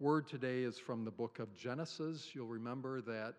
word 0.00 0.26
today 0.26 0.62
is 0.62 0.78
from 0.78 1.04
the 1.04 1.10
book 1.10 1.38
of 1.40 1.54
Genesis. 1.54 2.30
You'll 2.32 2.46
remember 2.46 3.02
that 3.02 3.34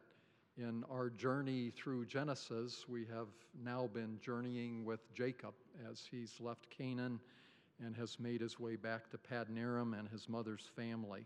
in 0.58 0.84
our 0.92 1.10
journey 1.10 1.72
through 1.76 2.06
Genesis, 2.06 2.86
we 2.88 3.04
have 3.12 3.30
now 3.64 3.90
been 3.92 4.20
journeying 4.24 4.86
with 4.86 5.12
Jacob 5.12 5.56
as 5.90 6.04
he's 6.10 6.36
left 6.40 6.70
Canaan 6.70 7.20
and 7.84 7.98
has 7.98 8.20
made 8.20 8.42
his 8.42 8.60
way 8.60 8.76
back 8.76 9.10
to 9.10 9.18
Padanaram 9.18 9.98
and 9.98 10.08
his 10.10 10.30
mother's 10.30 10.70
family. 10.76 11.26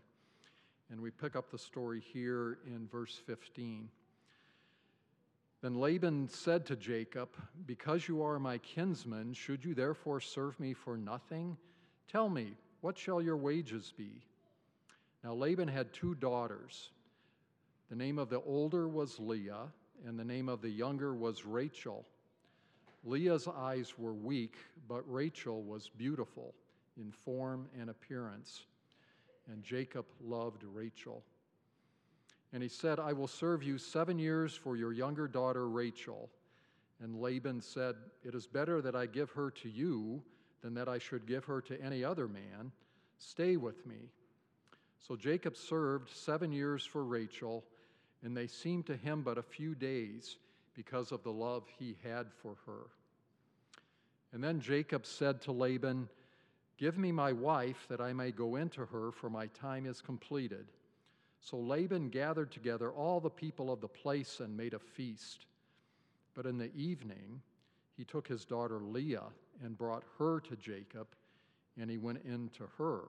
And 0.90 1.02
we 1.02 1.10
pick 1.10 1.36
up 1.36 1.50
the 1.50 1.58
story 1.58 2.00
here 2.00 2.56
in 2.66 2.88
verse 2.90 3.20
15. 3.26 3.90
Then 5.60 5.74
Laban 5.74 6.30
said 6.30 6.64
to 6.64 6.76
Jacob, 6.76 7.28
Because 7.66 8.08
you 8.08 8.22
are 8.22 8.38
my 8.38 8.56
kinsman, 8.56 9.34
should 9.34 9.66
you 9.66 9.74
therefore 9.74 10.20
serve 10.20 10.58
me 10.58 10.72
for 10.72 10.96
nothing? 10.96 11.58
Tell 12.10 12.30
me, 12.30 12.54
what 12.80 12.96
shall 12.96 13.20
your 13.20 13.36
wages 13.36 13.92
be? 13.98 14.22
Now 15.26 15.34
Laban 15.34 15.66
had 15.66 15.92
two 15.92 16.14
daughters. 16.14 16.90
The 17.90 17.96
name 17.96 18.16
of 18.16 18.30
the 18.30 18.40
older 18.42 18.86
was 18.86 19.18
Leah, 19.18 19.72
and 20.06 20.16
the 20.16 20.24
name 20.24 20.48
of 20.48 20.62
the 20.62 20.70
younger 20.70 21.16
was 21.16 21.44
Rachel. 21.44 22.06
Leah's 23.02 23.48
eyes 23.48 23.94
were 23.98 24.14
weak, 24.14 24.54
but 24.86 25.02
Rachel 25.12 25.64
was 25.64 25.90
beautiful 25.98 26.54
in 26.96 27.10
form 27.10 27.66
and 27.76 27.90
appearance. 27.90 28.66
And 29.50 29.64
Jacob 29.64 30.06
loved 30.22 30.62
Rachel. 30.62 31.24
And 32.52 32.62
he 32.62 32.68
said, 32.68 33.00
I 33.00 33.12
will 33.12 33.26
serve 33.26 33.64
you 33.64 33.78
seven 33.78 34.20
years 34.20 34.54
for 34.54 34.76
your 34.76 34.92
younger 34.92 35.26
daughter 35.26 35.68
Rachel. 35.68 36.30
And 37.02 37.20
Laban 37.20 37.60
said, 37.62 37.96
It 38.22 38.36
is 38.36 38.46
better 38.46 38.80
that 38.80 38.94
I 38.94 39.06
give 39.06 39.30
her 39.30 39.50
to 39.50 39.68
you 39.68 40.22
than 40.62 40.72
that 40.74 40.88
I 40.88 40.98
should 40.98 41.26
give 41.26 41.46
her 41.46 41.60
to 41.62 41.82
any 41.82 42.04
other 42.04 42.28
man. 42.28 42.70
Stay 43.18 43.56
with 43.56 43.84
me. 43.86 44.12
So 45.00 45.16
Jacob 45.16 45.56
served 45.56 46.10
seven 46.10 46.52
years 46.52 46.84
for 46.84 47.04
Rachel, 47.04 47.64
and 48.22 48.36
they 48.36 48.46
seemed 48.46 48.86
to 48.86 48.96
him 48.96 49.22
but 49.22 49.38
a 49.38 49.42
few 49.42 49.74
days 49.74 50.36
because 50.74 51.12
of 51.12 51.22
the 51.22 51.32
love 51.32 51.64
he 51.78 51.96
had 52.02 52.26
for 52.42 52.56
her. 52.66 52.90
And 54.32 54.42
then 54.42 54.60
Jacob 54.60 55.06
said 55.06 55.40
to 55.42 55.52
Laban, 55.52 56.08
Give 56.78 56.98
me 56.98 57.10
my 57.10 57.32
wife 57.32 57.86
that 57.88 58.00
I 58.00 58.12
may 58.12 58.30
go 58.30 58.56
into 58.56 58.84
her, 58.84 59.10
for 59.10 59.30
my 59.30 59.46
time 59.48 59.86
is 59.86 60.02
completed. 60.02 60.66
So 61.40 61.56
Laban 61.56 62.10
gathered 62.10 62.50
together 62.50 62.90
all 62.90 63.20
the 63.20 63.30
people 63.30 63.72
of 63.72 63.80
the 63.80 63.88
place 63.88 64.40
and 64.40 64.56
made 64.56 64.74
a 64.74 64.78
feast. 64.78 65.46
But 66.34 66.44
in 66.44 66.58
the 66.58 66.74
evening, 66.74 67.40
he 67.96 68.04
took 68.04 68.28
his 68.28 68.44
daughter 68.44 68.80
Leah 68.80 69.28
and 69.64 69.78
brought 69.78 70.02
her 70.18 70.40
to 70.40 70.56
Jacob, 70.56 71.06
and 71.80 71.90
he 71.90 71.96
went 71.96 72.22
in 72.26 72.50
to 72.58 72.64
her. 72.76 73.04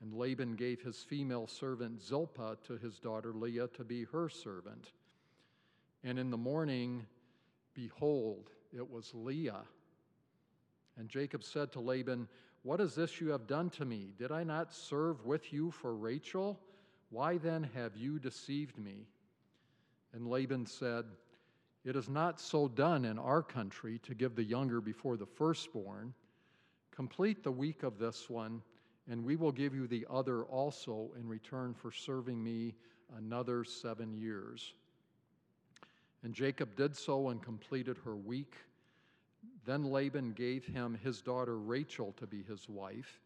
And 0.00 0.14
Laban 0.14 0.54
gave 0.54 0.80
his 0.80 1.02
female 1.02 1.46
servant 1.46 2.00
Zilpah 2.00 2.56
to 2.66 2.76
his 2.76 2.98
daughter 2.98 3.32
Leah 3.32 3.68
to 3.68 3.84
be 3.84 4.04
her 4.04 4.28
servant. 4.28 4.92
And 6.04 6.18
in 6.18 6.30
the 6.30 6.36
morning, 6.36 7.04
behold, 7.74 8.50
it 8.72 8.88
was 8.88 9.12
Leah. 9.14 9.62
And 10.96 11.08
Jacob 11.08 11.42
said 11.42 11.72
to 11.72 11.80
Laban, 11.80 12.28
What 12.62 12.80
is 12.80 12.94
this 12.94 13.20
you 13.20 13.30
have 13.30 13.46
done 13.46 13.70
to 13.70 13.84
me? 13.84 14.12
Did 14.18 14.30
I 14.30 14.44
not 14.44 14.72
serve 14.72 15.24
with 15.24 15.52
you 15.52 15.70
for 15.70 15.96
Rachel? 15.96 16.58
Why 17.10 17.38
then 17.38 17.68
have 17.74 17.96
you 17.96 18.18
deceived 18.18 18.78
me? 18.78 19.06
And 20.12 20.28
Laban 20.28 20.66
said, 20.66 21.04
It 21.84 21.96
is 21.96 22.08
not 22.08 22.40
so 22.40 22.68
done 22.68 23.04
in 23.04 23.18
our 23.18 23.42
country 23.42 23.98
to 24.00 24.14
give 24.14 24.34
the 24.34 24.44
younger 24.44 24.80
before 24.80 25.16
the 25.16 25.26
firstborn. 25.26 26.14
Complete 26.90 27.42
the 27.42 27.52
week 27.52 27.82
of 27.82 27.98
this 27.98 28.28
one, 28.28 28.62
and 29.10 29.24
we 29.24 29.36
will 29.36 29.52
give 29.52 29.74
you 29.74 29.86
the 29.86 30.06
other 30.10 30.44
also 30.44 31.10
in 31.18 31.28
return 31.28 31.74
for 31.74 31.90
serving 31.90 32.42
me 32.42 32.74
another 33.16 33.64
seven 33.64 34.12
years. 34.12 34.74
And 36.22 36.34
Jacob 36.34 36.76
did 36.76 36.96
so 36.96 37.28
and 37.28 37.42
completed 37.42 37.96
her 38.04 38.16
week. 38.16 38.56
Then 39.64 39.84
Laban 39.84 40.32
gave 40.32 40.64
him 40.64 40.98
his 41.02 41.20
daughter 41.22 41.58
Rachel 41.58 42.12
to 42.18 42.26
be 42.26 42.42
his 42.42 42.68
wife, 42.68 43.20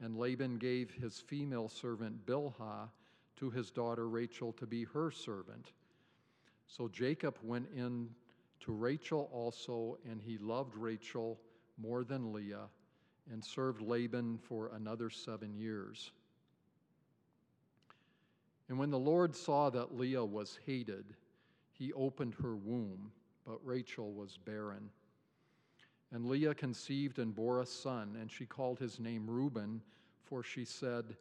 and 0.00 0.18
Laban 0.18 0.58
gave 0.58 0.90
his 0.90 1.20
female 1.20 1.68
servant 1.68 2.26
Bilhah 2.26 2.88
to 3.36 3.50
his 3.50 3.70
daughter 3.70 4.08
Rachel 4.08 4.52
to 4.54 4.66
be 4.66 4.84
her 4.84 5.10
servant. 5.10 5.72
So 6.66 6.88
Jacob 6.88 7.38
went 7.42 7.68
in 7.74 8.08
to 8.60 8.72
Rachel 8.72 9.28
also, 9.32 9.98
and 10.10 10.20
he 10.20 10.38
loved 10.38 10.76
Rachel 10.76 11.38
more 11.78 12.04
than 12.04 12.32
Leah, 12.32 12.68
and 13.32 13.44
served 13.44 13.80
Laban 13.80 14.38
for 14.38 14.70
another 14.74 15.10
seven 15.10 15.54
years. 15.54 16.12
And 18.68 18.78
when 18.78 18.90
the 18.90 18.98
Lord 18.98 19.34
saw 19.34 19.70
that 19.70 19.96
Leah 19.96 20.24
was 20.24 20.58
hated, 20.64 21.04
he 21.72 21.92
opened 21.92 22.34
her 22.42 22.56
womb, 22.56 23.12
but 23.46 23.58
Rachel 23.64 24.12
was 24.12 24.38
barren. 24.38 24.90
And 26.12 26.26
Leah 26.26 26.54
conceived 26.54 27.18
and 27.18 27.34
bore 27.34 27.60
a 27.60 27.66
son, 27.66 28.16
and 28.20 28.30
she 28.30 28.46
called 28.46 28.78
his 28.78 29.00
name 29.00 29.28
Reuben, 29.28 29.82
for 30.22 30.42
she 30.42 30.64
said, 30.64 31.16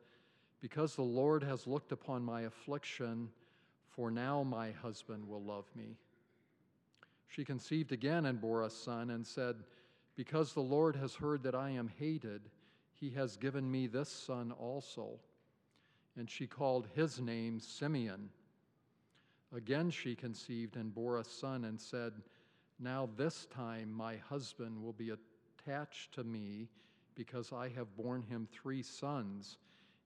because 0.61 0.95
the 0.95 1.01
Lord 1.01 1.43
has 1.43 1.67
looked 1.67 1.91
upon 1.91 2.23
my 2.23 2.43
affliction, 2.43 3.29
for 3.89 4.09
now 4.09 4.43
my 4.43 4.71
husband 4.71 5.27
will 5.27 5.43
love 5.43 5.65
me. 5.75 5.97
She 7.27 7.43
conceived 7.43 7.91
again 7.91 8.27
and 8.27 8.39
bore 8.39 8.63
a 8.63 8.69
son, 8.69 9.09
and 9.09 9.25
said, 9.25 9.55
Because 10.15 10.53
the 10.53 10.61
Lord 10.61 10.95
has 10.95 11.15
heard 11.15 11.43
that 11.43 11.55
I 11.55 11.71
am 11.71 11.89
hated, 11.99 12.49
he 12.93 13.09
has 13.11 13.37
given 13.37 13.69
me 13.69 13.87
this 13.87 14.09
son 14.09 14.51
also. 14.51 15.19
And 16.17 16.29
she 16.29 16.45
called 16.45 16.87
his 16.93 17.19
name 17.19 17.59
Simeon. 17.59 18.29
Again 19.55 19.89
she 19.89 20.15
conceived 20.15 20.75
and 20.75 20.93
bore 20.93 21.17
a 21.17 21.23
son, 21.23 21.65
and 21.65 21.79
said, 21.79 22.13
Now 22.79 23.09
this 23.17 23.45
time 23.45 23.91
my 23.91 24.17
husband 24.17 24.81
will 24.81 24.93
be 24.93 25.11
attached 25.11 26.13
to 26.13 26.23
me, 26.23 26.69
because 27.15 27.51
I 27.51 27.69
have 27.69 27.95
borne 27.95 28.23
him 28.23 28.47
three 28.51 28.83
sons 28.83 29.57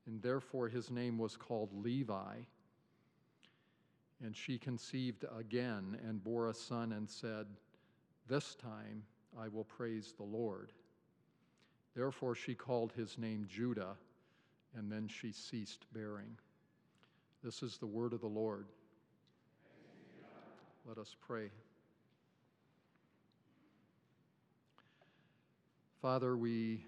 and 0.07 0.22
therefore 0.22 0.69
his 0.69 0.89
name 0.89 1.18
was 1.18 1.35
called 1.35 1.69
Levi. 1.74 2.38
And 4.24 4.35
she 4.35 4.57
conceived 4.57 5.25
again 5.38 6.00
and 6.07 6.24
bore 6.24 6.50
a 6.50 6.53
son 6.53 6.94
and 6.94 7.07
said, 7.07 7.45
This 8.28 8.56
time 8.56 9.03
I 9.39 9.47
will 9.49 9.65
praise 9.65 10.13
the 10.17 10.23
Lord. 10.23 10.71
Therefore 11.95 12.35
she 12.35 12.55
called 12.55 12.91
his 12.93 13.17
name 13.17 13.45
Judah, 13.49 13.95
and 14.75 14.91
then 14.91 15.07
she 15.07 15.31
ceased 15.31 15.85
bearing. 15.93 16.37
This 17.43 17.63
is 17.63 17.77
the 17.77 17.85
word 17.85 18.13
of 18.13 18.21
the 18.21 18.27
Lord. 18.27 18.65
Let 20.87 20.97
us 20.97 21.15
pray. 21.19 21.49
Father, 26.01 26.37
we 26.37 26.85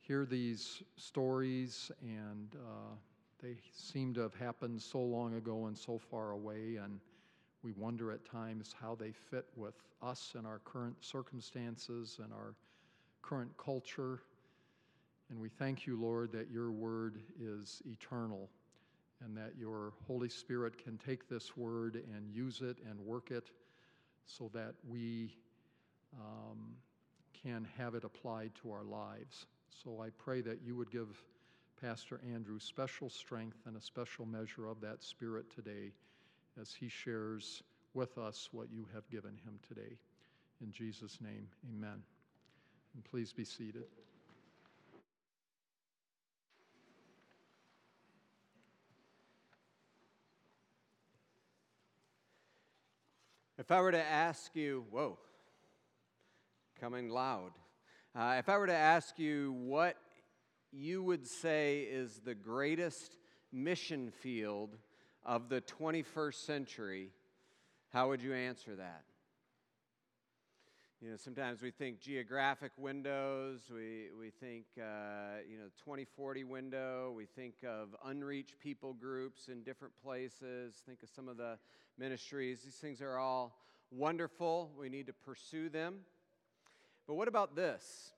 hear 0.00 0.24
these 0.24 0.82
stories, 0.96 1.92
and 2.02 2.48
uh, 2.56 2.94
they 3.42 3.56
seem 3.72 4.12
to 4.14 4.20
have 4.20 4.34
happened 4.34 4.82
so 4.82 5.00
long 5.00 5.34
ago 5.34 5.66
and 5.66 5.78
so 5.78 5.98
far 5.98 6.32
away, 6.32 6.76
and 6.82 6.98
we 7.62 7.72
wonder 7.72 8.10
at 8.10 8.24
times 8.24 8.74
how 8.80 8.94
they 8.94 9.12
fit 9.12 9.46
with 9.56 9.74
us 10.02 10.32
and 10.36 10.46
our 10.46 10.60
current 10.64 10.96
circumstances 11.00 12.18
and 12.22 12.32
our 12.32 12.54
current 13.22 13.50
culture. 13.58 14.20
And 15.30 15.38
we 15.38 15.48
thank 15.48 15.86
you, 15.86 16.00
Lord, 16.00 16.32
that 16.32 16.50
your 16.50 16.70
word 16.70 17.18
is 17.40 17.82
eternal 17.86 18.48
and 19.22 19.36
that 19.36 19.52
your 19.58 19.92
Holy 20.06 20.28
Spirit 20.28 20.82
can 20.82 20.96
take 20.98 21.28
this 21.28 21.56
word 21.56 22.02
and 22.14 22.34
use 22.34 22.62
it 22.62 22.78
and 22.88 22.98
work 23.00 23.30
it 23.30 23.50
so 24.24 24.50
that 24.54 24.74
we 24.88 25.34
um, 26.18 26.74
can 27.42 27.66
have 27.76 27.94
it 27.94 28.04
applied 28.04 28.52
to 28.62 28.72
our 28.72 28.84
lives. 28.84 29.46
So 29.84 30.00
I 30.00 30.08
pray 30.18 30.40
that 30.40 30.60
you 30.64 30.74
would 30.76 30.90
give 30.90 31.22
Pastor 31.80 32.20
Andrew 32.32 32.58
special 32.58 33.10
strength 33.10 33.58
and 33.66 33.76
a 33.76 33.80
special 33.80 34.24
measure 34.24 34.66
of 34.66 34.80
that 34.80 35.02
Spirit 35.02 35.54
today 35.54 35.92
as 36.60 36.72
he 36.72 36.88
shares 36.88 37.62
with 37.94 38.18
us 38.18 38.48
what 38.52 38.70
you 38.70 38.86
have 38.94 39.08
given 39.10 39.32
him 39.44 39.58
today. 39.66 39.98
In 40.62 40.72
Jesus' 40.72 41.18
name, 41.20 41.48
amen. 41.74 42.02
And 42.94 43.04
please 43.04 43.32
be 43.32 43.44
seated. 43.44 43.84
If 53.58 53.70
I 53.70 53.80
were 53.82 53.92
to 53.92 54.02
ask 54.02 54.56
you, 54.56 54.86
whoa, 54.90 55.18
coming 56.80 57.10
loud. 57.10 57.50
Uh, 58.16 58.36
if 58.38 58.48
I 58.48 58.56
were 58.56 58.66
to 58.66 58.72
ask 58.72 59.18
you 59.18 59.52
what 59.52 59.96
you 60.72 61.02
would 61.02 61.26
say 61.26 61.80
is 61.80 62.22
the 62.24 62.34
greatest 62.34 63.16
mission 63.52 64.10
field 64.10 64.78
of 65.24 65.48
the 65.48 65.60
21st 65.62 66.46
century, 66.46 67.10
how 67.92 68.08
would 68.08 68.22
you 68.22 68.32
answer 68.32 68.76
that? 68.76 69.04
You 71.00 71.10
know, 71.10 71.16
sometimes 71.16 71.62
we 71.62 71.70
think 71.70 71.98
geographic 71.98 72.72
windows, 72.76 73.60
we, 73.72 74.08
we 74.18 74.28
think, 74.28 74.66
uh, 74.78 75.40
you 75.50 75.56
know, 75.56 75.64
2040 75.82 76.44
window, 76.44 77.14
we 77.16 77.24
think 77.24 77.54
of 77.66 77.96
unreached 78.04 78.58
people 78.58 78.92
groups 78.92 79.48
in 79.48 79.62
different 79.62 79.94
places, 80.04 80.74
think 80.84 81.02
of 81.02 81.08
some 81.08 81.26
of 81.26 81.38
the 81.38 81.58
ministries. 81.96 82.60
These 82.62 82.74
things 82.74 83.00
are 83.00 83.16
all 83.16 83.56
wonderful. 83.90 84.72
We 84.78 84.90
need 84.90 85.06
to 85.06 85.14
pursue 85.14 85.70
them. 85.70 86.00
But 87.06 87.14
what 87.14 87.28
about 87.28 87.56
this? 87.56 88.12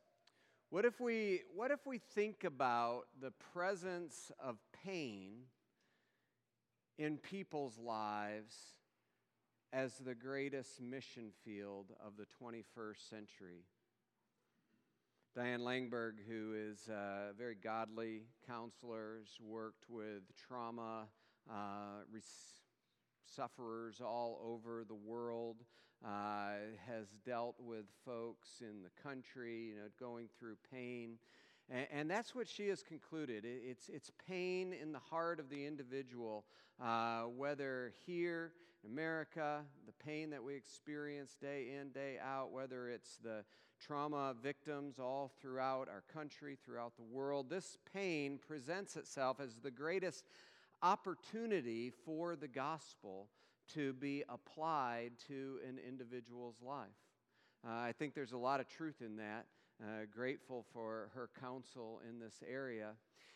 What 0.71 0.85
if 0.85 1.01
we, 1.01 1.43
what 1.55 1.71
if 1.71 1.87
we 1.87 1.99
think 1.99 2.43
about 2.43 3.03
the 3.21 3.31
presence 3.53 4.33
of 4.43 4.57
pain 4.85 5.43
in 6.99 7.17
people's 7.17 7.79
lives 7.79 8.55
as 9.73 9.95
the 9.99 10.15
greatest 10.15 10.81
mission 10.81 11.31
field 11.45 11.87
of 12.05 12.13
the 12.17 12.27
21st 12.43 13.09
century? 13.09 13.65
Diane 15.35 15.61
Langberg, 15.61 16.15
who 16.29 16.55
is 16.55 16.89
a 16.89 17.33
very 17.39 17.55
godly 17.55 18.23
counselor, 18.47 19.17
has 19.19 19.41
worked 19.41 19.89
with 19.89 20.23
trauma 20.37 21.05
uh, 21.51 22.05
sufferers 23.25 24.01
all 24.01 24.39
over 24.45 24.85
the 24.87 24.95
world 24.95 25.65
uh, 26.05 26.55
has 26.87 27.07
dealt 27.25 27.55
with 27.61 27.85
folks 28.05 28.61
in 28.61 28.83
the 28.83 28.91
country, 29.03 29.69
you 29.69 29.77
know, 29.77 29.89
going 29.99 30.29
through 30.39 30.57
pain. 30.73 31.17
And, 31.71 31.87
and 31.93 32.11
that's 32.11 32.35
what 32.35 32.49
she 32.49 32.69
has 32.69 32.83
concluded. 32.83 33.45
It, 33.45 33.63
it's, 33.65 33.89
it's 33.89 34.11
pain 34.29 34.73
in 34.73 34.93
the 34.93 34.99
heart 34.99 35.41
of 35.41 35.49
the 35.49 35.67
individual, 35.67 36.45
uh, 36.83 37.23
whether 37.23 37.93
here 38.07 38.53
in 38.85 38.91
America, 38.91 39.63
the 39.87 40.05
pain 40.05 40.31
that 40.31 40.43
we 40.43 40.55
experience 40.55 41.37
day 41.41 41.77
in, 41.81 41.91
day 41.91 42.19
out, 42.23 42.51
whether 42.51 42.89
it's 42.89 43.17
the 43.23 43.45
trauma 43.81 44.35
victims 44.43 44.99
all 44.99 45.31
throughout 45.41 45.89
our 45.89 46.05
country, 46.13 46.57
throughout 46.65 46.97
the 46.97 47.03
world. 47.03 47.51
This 47.51 47.79
pain 47.93 48.39
presents 48.47 48.97
itself 48.97 49.41
as 49.41 49.57
the 49.63 49.71
greatest 49.71 50.25
opportunity 50.83 51.91
for 52.05 52.37
the 52.37 52.49
gospel 52.49 53.29
to 53.75 53.93
be 53.95 54.25
applied 54.29 55.13
to 55.29 55.59
an 55.69 55.79
individual's 55.87 56.57
life. 56.61 56.89
Uh, 57.67 57.71
I 57.71 57.93
think 57.97 58.15
there's 58.15 58.33
a 58.33 58.39
lot 58.39 58.61
of 58.61 58.69
truth 58.69 59.01
in 59.01 59.17
that. 59.17 59.47
Uh, 59.83 60.07
grateful 60.15 60.65
for 60.73 61.11
her 61.13 61.29
counsel 61.41 62.01
in 62.09 62.21
this 62.21 62.41
area. 62.49 62.91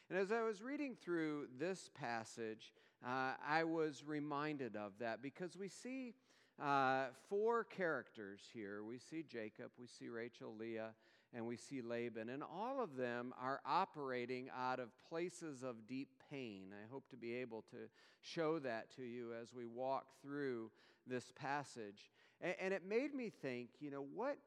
And 0.08 0.16
as 0.16 0.31
I 0.31 0.43
was 0.43 0.62
reading 0.62 0.94
through 0.94 1.48
this 1.58 1.90
passage, 1.93 2.72
uh, 3.04 3.32
I 3.44 3.64
was 3.64 4.04
reminded 4.06 4.76
of 4.76 4.93
that 5.00 5.20
because 5.20 5.56
we 5.56 5.69
see 5.69 6.14
uh, 6.62 7.06
four 7.28 7.64
characters 7.64 8.43
here. 8.54 8.84
We 8.84 8.98
see 8.98 9.25
Jacob, 9.28 9.72
we 9.76 9.88
see 9.88 10.08
Rachel, 10.08 10.54
Leah, 10.56 10.90
and 11.34 11.44
we 11.44 11.56
see 11.56 11.82
Laban. 11.82 12.28
And 12.28 12.44
all 12.44 12.81
of 12.81 12.94
them 12.94 13.34
are 13.42 13.60
operating 13.66 14.49
out 14.56 14.78
of 14.78 14.90
places 15.08 15.64
of 15.64 15.88
deep 15.88 16.10
pain. 16.31 16.66
I 16.72 16.88
hope 16.92 17.08
to 17.10 17.16
be 17.16 17.34
able 17.34 17.62
to 17.72 17.88
show 18.20 18.60
that 18.60 18.94
to 18.94 19.02
you 19.02 19.32
as 19.42 19.52
we 19.52 19.66
walk 19.66 20.06
through 20.22 20.70
this 21.08 21.32
passage. 21.34 22.12
And, 22.40 22.54
and 22.60 22.72
it 22.72 22.82
made 22.88 23.14
me 23.16 23.32
think, 23.42 23.70
you 23.81 23.90
know, 23.90 24.06
what. 24.14 24.38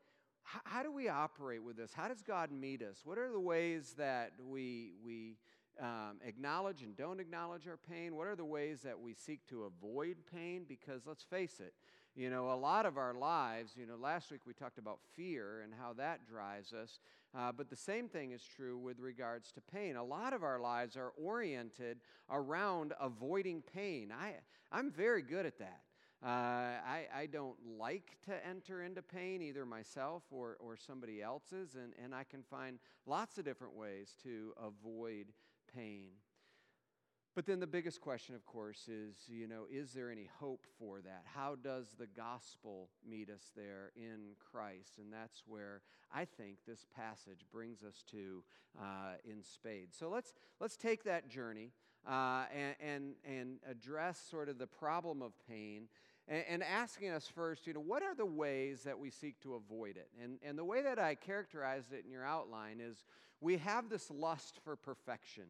How, 0.44 0.60
how 0.64 0.84
do 0.84 0.92
we 0.92 1.10
operate 1.10 1.64
with 1.64 1.78
this? 1.78 1.94
How 1.94 2.08
does 2.08 2.22
God 2.22 2.52
meet 2.52 2.82
us? 2.82 3.02
What 3.04 3.18
are 3.18 3.32
the 3.32 3.40
ways 3.40 3.96
that 3.98 4.32
we, 4.40 4.94
we 5.04 5.38
um, 5.80 6.20
acknowledge 6.26 6.82
and 6.82 6.96
don't 6.96 7.20
acknowledge 7.20 7.68
our 7.68 7.78
pain? 7.78 8.16
What 8.16 8.28
are 8.28 8.36
the 8.36 8.46
ways 8.46 8.82
that 8.82 9.00
we 9.00 9.14
seek 9.14 9.46
to 9.48 9.64
avoid 9.64 10.18
pain? 10.34 10.66
Because 10.68 11.06
let's 11.06 11.24
face 11.24 11.60
it, 11.60 11.74
you 12.16 12.30
know, 12.30 12.52
a 12.52 12.56
lot 12.56 12.86
of 12.86 12.98
our 12.98 13.14
lives, 13.14 13.74
you 13.78 13.86
know, 13.86 13.96
last 13.96 14.32
week 14.32 14.42
we 14.46 14.54
talked 14.54 14.78
about 14.78 15.00
fear 15.16 15.62
and 15.62 15.74
how 15.74 15.94
that 15.94 16.28
drives 16.28 16.74
us, 16.74 17.00
uh, 17.38 17.52
but 17.52 17.70
the 17.70 17.76
same 17.76 18.10
thing 18.10 18.32
is 18.32 18.44
true 18.44 18.78
with 18.78 19.00
regards 19.00 19.52
to 19.52 19.62
pain. 19.62 19.96
A 19.96 20.04
lot 20.04 20.34
of 20.34 20.44
our 20.44 20.60
lives 20.60 20.98
are 20.98 21.14
oriented 21.16 22.00
around 22.30 22.94
avoiding 23.00 23.62
pain. 23.74 24.12
I, 24.12 24.34
I'm 24.72 24.92
very 24.92 25.22
good 25.22 25.46
at 25.46 25.60
that. 25.60 25.82
Uh, 26.22 26.28
I, 26.28 27.08
I 27.16 27.26
don't 27.28 27.58
like 27.78 28.18
to 28.26 28.34
enter 28.46 28.84
into 28.84 29.02
pain, 29.02 29.42
either 29.42 29.66
myself 29.66 30.24
or, 30.32 30.58
or 30.60 30.76
somebody 30.76 31.22
else's, 31.22 31.76
and, 31.76 31.94
and 32.04 32.14
I 32.14 32.26
can 32.26 32.44
find 32.44 32.78
lots 33.06 33.38
of 33.38 33.46
different 33.46 33.74
ways 33.74 34.16
to 34.24 34.54
avoid 34.62 35.28
pain. 35.74 36.10
But 37.36 37.46
then 37.46 37.62
the 37.62 37.68
biggest 37.68 38.02
question, 38.02 38.36
of 38.36 38.46
course, 38.46 38.90
is 38.90 39.16
you 39.30 39.48
know, 39.48 39.66
is 39.72 39.94
there 39.94 40.12
any 40.12 40.30
hope 40.40 40.66
for 40.78 41.00
that? 41.00 41.24
How 41.24 41.56
does 41.56 41.96
the 41.98 42.08
gospel 42.08 42.90
meet 43.08 43.30
us 43.30 43.52
there 43.56 43.92
in 43.96 44.36
Christ? 44.52 44.98
And 44.98 45.14
that's 45.14 45.44
where 45.48 45.82
I 46.14 46.26
think 46.26 46.58
this 46.68 46.86
passage 46.94 47.46
brings 47.50 47.82
us 47.82 48.04
to 48.12 48.44
uh, 48.78 49.14
in 49.24 49.42
spades. 49.42 49.96
So 49.98 50.10
let's, 50.10 50.34
let's 50.60 50.76
take 50.76 51.04
that 51.06 51.30
journey 51.30 51.72
uh, 52.08 52.44
and, 52.56 52.76
and, 52.80 53.14
and 53.26 53.58
address 53.70 54.20
sort 54.30 54.50
of 54.50 54.58
the 54.58 54.68
problem 54.68 55.22
of 55.22 55.32
pain 55.48 55.88
and, 56.28 56.44
and 56.48 56.64
asking 56.64 57.10
us 57.10 57.28
first, 57.28 57.68
you 57.68 57.74
know, 57.74 57.80
what 57.80 58.04
are 58.04 58.16
the 58.16 58.26
ways 58.26 58.84
that 58.84 58.98
we 58.98 59.10
seek 59.10 59.42
to 59.42 59.56
avoid 59.56 59.98
it? 59.98 60.10
And, 60.22 60.38
and 60.44 60.58
the 60.58 60.64
way 60.64 60.82
that 60.84 61.00
I 61.00 61.16
characterized 61.16 61.92
it 61.92 62.04
in 62.06 62.12
your 62.12 62.26
outline 62.26 62.80
is 62.80 63.04
we 63.42 63.58
have 63.58 63.90
this 63.90 64.10
lust 64.12 64.60
for 64.64 64.76
perfection. 64.76 65.46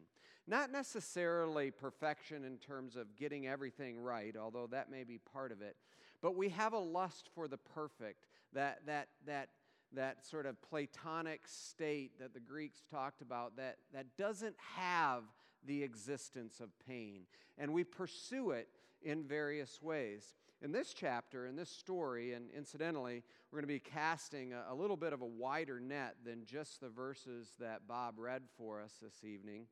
Not 0.46 0.72
necessarily 0.72 1.70
perfection 1.70 2.44
in 2.44 2.56
terms 2.56 2.96
of 2.96 3.14
getting 3.16 3.46
everything 3.46 4.00
right, 4.02 4.34
although 4.36 4.66
that 4.68 4.90
may 4.90 5.04
be 5.04 5.18
part 5.18 5.52
of 5.52 5.62
it, 5.62 5.76
but 6.22 6.34
we 6.34 6.48
have 6.48 6.72
a 6.72 6.78
lust 6.78 7.28
for 7.34 7.46
the 7.46 7.56
perfect, 7.56 8.26
that, 8.52 8.80
that, 8.86 9.08
that, 9.26 9.50
that 9.92 10.26
sort 10.26 10.46
of 10.46 10.60
Platonic 10.62 11.42
state 11.46 12.18
that 12.18 12.34
the 12.34 12.40
Greeks 12.40 12.82
talked 12.90 13.22
about 13.22 13.56
that, 13.56 13.76
that 13.92 14.16
doesn't 14.16 14.56
have 14.76 15.24
the 15.66 15.82
existence 15.82 16.60
of 16.60 16.68
pain. 16.86 17.22
And 17.58 17.72
we 17.72 17.84
pursue 17.84 18.50
it 18.52 18.68
in 19.02 19.24
various 19.24 19.82
ways. 19.82 20.34
In 20.62 20.72
this 20.72 20.92
chapter, 20.92 21.46
in 21.46 21.56
this 21.56 21.70
story, 21.70 22.34
and 22.34 22.50
incidentally, 22.54 23.22
we're 23.50 23.60
going 23.60 23.68
to 23.68 23.74
be 23.74 23.80
casting 23.80 24.52
a, 24.52 24.64
a 24.70 24.74
little 24.74 24.96
bit 24.96 25.12
of 25.12 25.22
a 25.22 25.26
wider 25.26 25.80
net 25.80 26.16
than 26.24 26.44
just 26.44 26.80
the 26.80 26.88
verses 26.90 27.48
that 27.60 27.88
Bob 27.88 28.18
read 28.18 28.42
for 28.58 28.80
us 28.80 28.92
this 29.00 29.24
evening. 29.24 29.64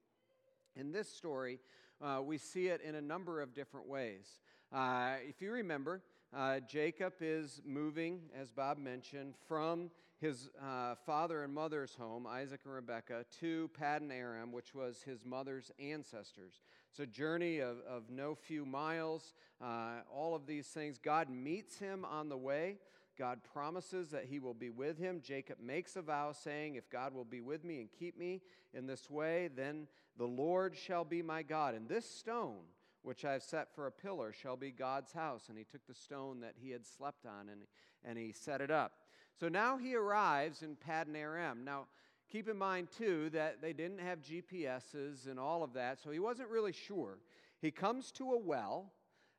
In 0.76 0.92
this 0.92 1.10
story, 1.10 1.58
uh, 2.00 2.20
we 2.24 2.38
see 2.38 2.68
it 2.68 2.80
in 2.80 2.94
a 2.94 3.02
number 3.02 3.42
of 3.42 3.54
different 3.54 3.86
ways. 3.86 4.40
Uh, 4.72 5.14
if 5.28 5.42
you 5.42 5.50
remember, 5.50 6.02
uh, 6.34 6.60
Jacob 6.60 7.14
is 7.20 7.60
moving, 7.66 8.20
as 8.38 8.50
Bob 8.50 8.78
mentioned, 8.78 9.34
from 9.46 9.90
his 10.20 10.50
uh, 10.60 10.94
father 11.06 11.44
and 11.44 11.54
mother's 11.54 11.94
home, 11.94 12.26
Isaac 12.26 12.60
and 12.64 12.74
Rebekah, 12.74 13.24
to 13.40 13.70
Paddan 13.80 14.10
Aram, 14.10 14.52
which 14.52 14.74
was 14.74 15.02
his 15.02 15.24
mother's 15.24 15.70
ancestors. 15.78 16.60
It's 16.90 16.98
a 16.98 17.06
journey 17.06 17.60
of, 17.60 17.76
of 17.88 18.10
no 18.10 18.34
few 18.34 18.66
miles, 18.66 19.34
uh, 19.62 20.00
all 20.12 20.34
of 20.34 20.46
these 20.46 20.66
things. 20.66 20.98
God 20.98 21.30
meets 21.30 21.78
him 21.78 22.04
on 22.04 22.28
the 22.28 22.36
way. 22.36 22.78
God 23.16 23.40
promises 23.52 24.10
that 24.10 24.26
he 24.26 24.38
will 24.38 24.54
be 24.54 24.70
with 24.70 24.98
him. 24.98 25.20
Jacob 25.22 25.58
makes 25.60 25.96
a 25.96 26.02
vow 26.02 26.32
saying, 26.32 26.74
If 26.74 26.90
God 26.90 27.14
will 27.14 27.24
be 27.24 27.40
with 27.40 27.64
me 27.64 27.80
and 27.80 27.88
keep 27.90 28.18
me 28.18 28.42
in 28.72 28.86
this 28.86 29.10
way, 29.10 29.48
then 29.54 29.86
the 30.16 30.26
Lord 30.26 30.76
shall 30.76 31.04
be 31.04 31.22
my 31.22 31.42
God. 31.42 31.74
And 31.74 31.88
this 31.88 32.08
stone, 32.08 32.58
which 33.02 33.24
I 33.24 33.32
have 33.32 33.42
set 33.42 33.74
for 33.74 33.86
a 33.86 33.92
pillar, 33.92 34.32
shall 34.32 34.56
be 34.56 34.70
God's 34.70 35.12
house. 35.12 35.44
And 35.48 35.58
he 35.58 35.64
took 35.64 35.86
the 35.86 35.94
stone 35.94 36.40
that 36.40 36.54
he 36.60 36.70
had 36.70 36.86
slept 36.86 37.26
on 37.26 37.48
and, 37.48 37.62
and 38.04 38.18
he 38.18 38.32
set 38.32 38.60
it 38.60 38.70
up. 38.70 38.92
So 39.38 39.48
now 39.48 39.76
he 39.76 39.94
arrives 39.94 40.62
in 40.62 40.76
Paddan 40.76 41.14
Aram. 41.14 41.64
Now, 41.64 41.86
keep 42.30 42.48
in 42.48 42.56
mind, 42.56 42.88
too, 42.96 43.30
that 43.30 43.62
they 43.62 43.72
didn't 43.72 44.00
have 44.00 44.20
GPSs 44.20 45.30
and 45.30 45.38
all 45.38 45.62
of 45.62 45.72
that, 45.74 46.00
so 46.00 46.10
he 46.10 46.18
wasn't 46.18 46.48
really 46.48 46.72
sure. 46.72 47.18
He 47.60 47.70
comes 47.70 48.10
to 48.12 48.32
a 48.32 48.38
well. 48.38 48.92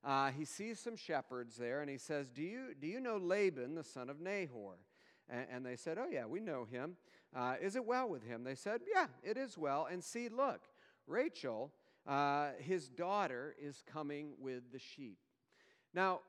Uh, 0.04 0.32
he 0.32 0.46
sees 0.46 0.80
some 0.80 0.96
shepherds 0.96 1.58
there, 1.58 1.82
and 1.82 1.90
he 1.90 1.98
says, 1.98 2.30
do 2.30 2.42
you, 2.42 2.68
do 2.80 2.88
you 2.88 3.02
know 3.02 3.18
Laban, 3.18 3.76
the 3.76 3.84
son 3.84 4.10
of 4.10 4.22
Nahor? 4.22 4.78
And, 5.30 5.46
and 5.52 5.66
they 5.66 5.76
said, 5.76 5.98
Oh, 5.98 6.08
yeah, 6.10 6.26
we 6.26 6.40
know 6.40 6.66
him. 6.66 6.96
Uh, 7.36 7.56
is 7.62 7.76
it 7.76 7.86
well 7.86 8.10
with 8.10 8.24
him? 8.24 8.44
They 8.44 8.56
said, 8.56 8.82
Yeah, 8.94 9.08
it 9.24 9.38
is 9.38 9.58
well. 9.58 9.88
And 9.92 10.04
see, 10.04 10.30
look, 10.30 10.62
Rachel, 11.08 11.72
uh, 12.08 12.52
his 12.58 12.90
daughter, 12.90 13.56
is 13.62 13.84
coming 13.92 14.34
with 14.40 14.72
the 14.72 14.80
sheep. 14.80 15.18
Now, 15.94 16.22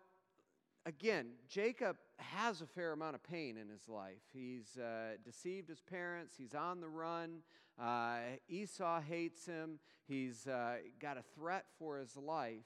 again, 0.86 1.32
Jacob 1.48 1.96
has 2.18 2.60
a 2.60 2.66
fair 2.66 2.92
amount 2.92 3.14
of 3.14 3.22
pain 3.22 3.56
in 3.56 3.68
his 3.68 3.88
life. 3.88 4.22
He's 4.32 4.76
uh, 4.78 5.16
deceived 5.24 5.68
his 5.68 5.80
parents, 5.80 6.34
he's 6.36 6.54
on 6.54 6.80
the 6.80 6.88
run. 6.88 7.42
Uh, 7.80 8.18
Esau 8.48 9.00
hates 9.00 9.46
him, 9.46 9.78
He's 10.10 10.48
uh, 10.48 10.78
got 11.00 11.18
a 11.18 11.22
threat 11.36 11.66
for 11.78 11.98
his 11.98 12.16
life. 12.16 12.64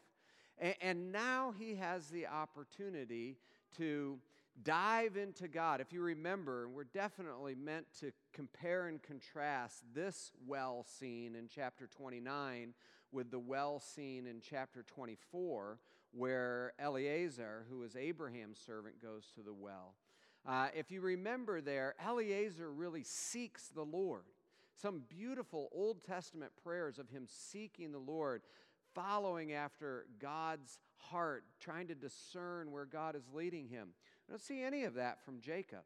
And, 0.59 0.75
and 0.81 1.13
now 1.13 1.53
he 1.59 1.75
has 1.75 2.09
the 2.09 2.27
opportunity 2.27 3.37
to 3.77 4.19
dive 4.63 5.17
into 5.17 5.49
God. 5.49 5.81
If 5.81 5.93
you 5.93 6.01
remember, 6.01 6.69
we're 6.69 6.85
definitely 6.85 7.55
meant 7.55 7.87
to 8.01 8.13
compare 8.33 8.87
and 8.87 9.03
contrast 9.03 9.83
this 9.95 10.31
well 10.47 10.85
scene 10.87 11.35
in 11.35 11.49
chapter 11.49 11.87
29 11.87 12.75
with 13.13 13.31
the 13.31 13.39
well 13.39 13.81
scene 13.81 14.27
in 14.27 14.41
chapter 14.41 14.83
24, 14.83 15.79
where 16.13 16.73
Eliezer, 16.83 17.67
who 17.69 17.83
is 17.83 17.97
Abraham's 17.97 18.59
servant, 18.59 19.01
goes 19.03 19.31
to 19.35 19.43
the 19.43 19.53
well. 19.53 19.95
Uh, 20.47 20.69
if 20.75 20.91
you 20.91 21.01
remember 21.01 21.61
there, 21.61 21.95
Eliezer 22.07 22.71
really 22.71 23.03
seeks 23.03 23.69
the 23.69 23.85
Lord. 23.85 24.25
Some 24.81 25.03
beautiful 25.09 25.69
Old 25.73 26.03
Testament 26.03 26.53
prayers 26.63 26.99
of 26.99 27.09
him 27.09 27.27
seeking 27.29 27.93
the 27.93 27.99
Lord, 27.99 28.43
following 28.95 29.53
after 29.53 30.07
God's 30.21 30.79
heart, 30.97 31.45
trying 31.61 31.87
to 31.89 31.95
discern 31.95 32.73
where 32.73 32.85
God 32.85 33.17
is 33.17 33.25
leading 33.33 33.69
him. 33.69 33.91
I 34.29 34.33
don't 34.33 34.41
see 34.41 34.63
any 34.63 34.85
of 34.85 34.95
that 34.95 35.25
from 35.25 35.41
Jacob. 35.41 35.83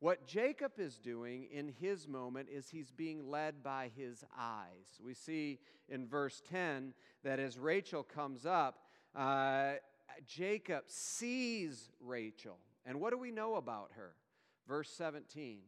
What 0.00 0.26
Jacob 0.26 0.72
is 0.78 0.98
doing 0.98 1.48
in 1.50 1.68
his 1.68 2.06
moment 2.06 2.48
is 2.52 2.68
he's 2.68 2.90
being 2.90 3.30
led 3.30 3.62
by 3.62 3.90
his 3.96 4.24
eyes. 4.38 5.00
We 5.02 5.14
see 5.14 5.60
in 5.88 6.06
verse 6.06 6.42
10 6.50 6.92
that 7.22 7.38
as 7.38 7.58
Rachel 7.58 8.02
comes 8.02 8.44
up, 8.44 8.80
uh, 9.14 9.74
Jacob 10.26 10.84
sees 10.88 11.90
Rachel. 12.00 12.58
And 12.84 13.00
what 13.00 13.12
do 13.12 13.18
we 13.18 13.30
know 13.30 13.54
about 13.54 13.92
her? 13.96 14.14
Verse 14.68 14.90
17 14.90 15.60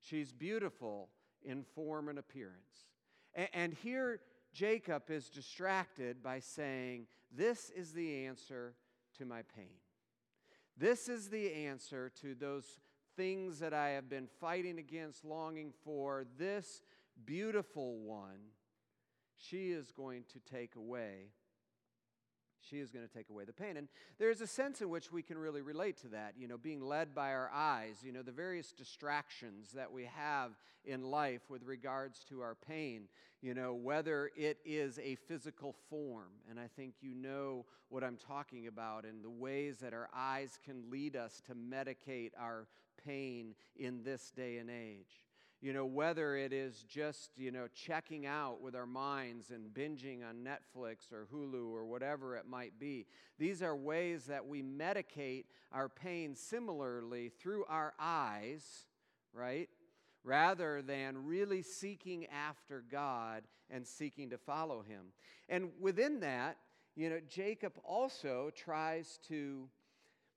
she's 0.00 0.32
beautiful 0.32 1.10
in 1.44 1.62
form 1.62 2.08
and 2.08 2.18
appearance. 2.18 2.86
And, 3.34 3.48
and 3.52 3.74
here 3.74 4.20
Jacob 4.52 5.10
is 5.10 5.28
distracted 5.28 6.22
by 6.22 6.40
saying, 6.40 7.06
This 7.30 7.70
is 7.70 7.92
the 7.92 8.26
answer 8.26 8.74
to 9.18 9.24
my 9.24 9.42
pain. 9.54 9.81
This 10.82 11.08
is 11.08 11.28
the 11.28 11.52
answer 11.52 12.10
to 12.22 12.34
those 12.34 12.80
things 13.16 13.60
that 13.60 13.72
I 13.72 13.90
have 13.90 14.08
been 14.08 14.26
fighting 14.40 14.80
against, 14.80 15.24
longing 15.24 15.72
for. 15.84 16.24
This 16.36 16.82
beautiful 17.24 17.98
one, 17.98 18.40
she 19.36 19.70
is 19.70 19.92
going 19.92 20.24
to 20.32 20.40
take 20.40 20.74
away 20.74 21.28
she 22.68 22.78
is 22.78 22.90
going 22.90 23.06
to 23.06 23.12
take 23.12 23.30
away 23.30 23.44
the 23.44 23.52
pain. 23.52 23.76
And 23.76 23.88
there's 24.18 24.40
a 24.40 24.46
sense 24.46 24.80
in 24.80 24.88
which 24.88 25.12
we 25.12 25.22
can 25.22 25.38
really 25.38 25.62
relate 25.62 25.96
to 26.02 26.08
that, 26.08 26.34
you 26.38 26.48
know, 26.48 26.56
being 26.56 26.80
led 26.80 27.14
by 27.14 27.32
our 27.32 27.50
eyes, 27.52 27.96
you 28.02 28.12
know, 28.12 28.22
the 28.22 28.32
various 28.32 28.72
distractions 28.72 29.72
that 29.72 29.90
we 29.90 30.04
have 30.04 30.52
in 30.84 31.02
life 31.02 31.42
with 31.48 31.62
regards 31.64 32.24
to 32.24 32.40
our 32.40 32.54
pain, 32.54 33.08
you 33.40 33.54
know, 33.54 33.74
whether 33.74 34.30
it 34.36 34.58
is 34.64 34.98
a 34.98 35.14
physical 35.14 35.74
form. 35.88 36.30
And 36.50 36.58
I 36.58 36.68
think 36.76 36.94
you 37.00 37.14
know 37.14 37.66
what 37.88 38.02
I'm 38.02 38.16
talking 38.16 38.66
about 38.66 39.04
and 39.04 39.22
the 39.22 39.30
ways 39.30 39.78
that 39.78 39.92
our 39.92 40.08
eyes 40.14 40.58
can 40.64 40.90
lead 40.90 41.16
us 41.16 41.42
to 41.46 41.54
medicate 41.54 42.30
our 42.38 42.66
pain 43.04 43.54
in 43.76 44.02
this 44.02 44.30
day 44.30 44.58
and 44.58 44.70
age 44.70 45.26
you 45.62 45.72
know, 45.72 45.86
whether 45.86 46.36
it 46.36 46.52
is 46.52 46.84
just, 46.88 47.30
you 47.36 47.52
know, 47.52 47.68
checking 47.72 48.26
out 48.26 48.60
with 48.60 48.74
our 48.74 48.84
minds 48.84 49.50
and 49.50 49.72
binging 49.72 50.28
on 50.28 50.44
Netflix 50.44 51.12
or 51.12 51.28
Hulu 51.32 51.72
or 51.72 51.86
whatever 51.86 52.36
it 52.36 52.48
might 52.48 52.80
be. 52.80 53.06
These 53.38 53.62
are 53.62 53.76
ways 53.76 54.24
that 54.24 54.44
we 54.44 54.60
medicate 54.64 55.44
our 55.70 55.88
pain 55.88 56.34
similarly 56.34 57.30
through 57.40 57.64
our 57.68 57.94
eyes, 58.00 58.86
right? 59.32 59.68
Rather 60.24 60.82
than 60.82 61.24
really 61.24 61.62
seeking 61.62 62.26
after 62.26 62.82
God 62.90 63.44
and 63.70 63.86
seeking 63.86 64.30
to 64.30 64.38
follow 64.38 64.82
Him. 64.82 65.12
And 65.48 65.70
within 65.80 66.18
that, 66.20 66.56
you 66.96 67.08
know, 67.08 67.20
Jacob 67.28 67.74
also 67.84 68.50
tries 68.56 69.20
to 69.28 69.68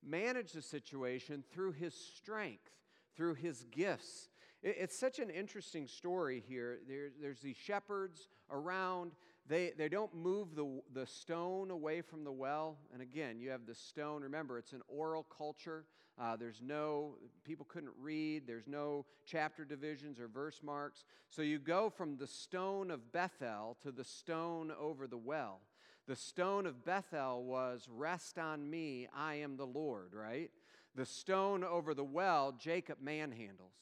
manage 0.08 0.52
the 0.52 0.62
situation 0.62 1.44
through 1.52 1.72
his 1.72 1.96
strength, 1.96 2.70
through 3.16 3.34
his 3.34 3.66
gifts 3.72 4.30
it's 4.66 4.98
such 4.98 5.20
an 5.20 5.30
interesting 5.30 5.86
story 5.86 6.44
here. 6.48 6.80
There, 6.88 7.10
there's 7.22 7.40
these 7.40 7.56
shepherds 7.56 8.30
around. 8.50 9.12
They, 9.48 9.74
they 9.78 9.90
don't 9.90 10.14
move 10.16 10.56
the, 10.56 10.82
the 10.92 11.06
stone 11.06 11.70
away 11.70 12.02
from 12.02 12.24
the 12.24 12.32
well. 12.32 12.78
And 12.92 13.00
again, 13.00 13.40
you 13.40 13.52
have 13.52 13.68
the 13.68 13.76
stone. 13.76 14.24
Remember, 14.24 14.58
it's 14.58 14.74
an 14.74 14.82
oral 14.88 15.24
culture. 15.24 15.86
Uh, 16.20 16.36
there's 16.36 16.62
no, 16.64 17.16
people 17.44 17.68
couldn't 17.70 17.94
read. 18.02 18.48
There's 18.48 18.68
no 18.68 19.06
chapter 19.24 19.66
divisions 19.66 20.20
or 20.20 20.28
verse 20.28 20.62
marks. 20.64 21.06
So 21.30 21.44
you 21.44 21.60
go 21.60 21.92
from 21.92 22.18
the 22.18 22.28
stone 22.28 22.90
of 22.90 23.12
Bethel 23.12 23.78
to 23.84 23.92
the 23.92 24.04
stone 24.04 24.72
over 24.80 25.06
the 25.06 25.18
well. 25.18 25.60
The 26.08 26.16
stone 26.16 26.66
of 26.66 26.84
Bethel 26.84 27.44
was, 27.44 27.88
Rest 27.92 28.40
on 28.40 28.68
me, 28.68 29.08
I 29.16 29.36
am 29.36 29.58
the 29.58 29.66
Lord, 29.66 30.14
right? 30.14 30.50
The 30.96 31.06
stone 31.06 31.64
over 31.64 31.94
the 31.94 32.04
well, 32.04 32.52
Jacob 32.58 32.98
manhandles 33.04 33.76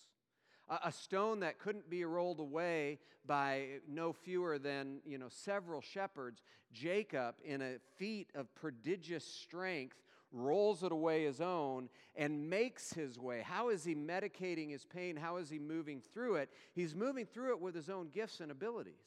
a 0.83 0.91
stone 0.91 1.41
that 1.41 1.59
couldn't 1.59 1.89
be 1.89 2.05
rolled 2.05 2.39
away 2.39 2.99
by 3.25 3.67
no 3.87 4.13
fewer 4.13 4.57
than 4.57 4.99
you 5.05 5.17
know 5.17 5.29
several 5.29 5.81
shepherds 5.81 6.41
jacob 6.73 7.35
in 7.43 7.61
a 7.61 7.75
feat 7.97 8.29
of 8.35 8.53
prodigious 8.55 9.25
strength 9.25 10.03
rolls 10.33 10.83
it 10.83 10.91
away 10.91 11.23
his 11.23 11.39
own 11.39 11.87
and 12.15 12.49
makes 12.49 12.91
his 12.91 13.19
way. 13.19 13.41
How 13.41 13.69
is 13.69 13.83
he 13.83 13.95
medicating 13.95 14.71
his 14.71 14.83
pain? 14.83 15.15
How 15.15 15.37
is 15.37 15.49
he 15.49 15.59
moving 15.59 16.01
through 16.13 16.35
it? 16.35 16.49
He's 16.73 16.95
moving 16.95 17.25
through 17.25 17.51
it 17.51 17.61
with 17.61 17.75
his 17.75 17.89
own 17.89 18.09
gifts 18.09 18.39
and 18.39 18.51
abilities 18.51 19.03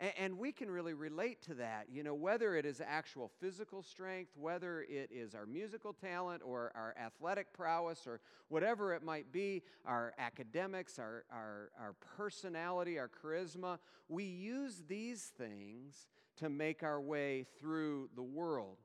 and 0.00 0.38
we 0.38 0.50
can 0.50 0.70
really 0.70 0.94
relate 0.94 1.40
to 1.42 1.54
that, 1.54 1.86
you 1.90 2.02
know, 2.02 2.14
whether 2.14 2.56
it 2.56 2.66
is 2.66 2.80
actual 2.84 3.30
physical 3.40 3.82
strength, 3.82 4.32
whether 4.36 4.82
it 4.82 5.10
is 5.12 5.34
our 5.34 5.46
musical 5.46 5.92
talent 5.92 6.42
or 6.44 6.72
our 6.74 6.94
athletic 7.00 7.52
prowess 7.52 8.06
or 8.06 8.20
whatever 8.48 8.92
it 8.92 9.04
might 9.04 9.30
be, 9.30 9.62
our 9.86 10.12
academics, 10.18 10.98
our, 10.98 11.24
our, 11.30 11.70
our 11.80 11.94
personality, 12.16 12.98
our 12.98 13.08
charisma. 13.08 13.78
We 14.08 14.24
use 14.24 14.82
these 14.88 15.32
things 15.38 16.08
to 16.38 16.48
make 16.48 16.82
our 16.82 17.00
way 17.00 17.46
through 17.60 18.10
the 18.16 18.22
world. 18.22 18.78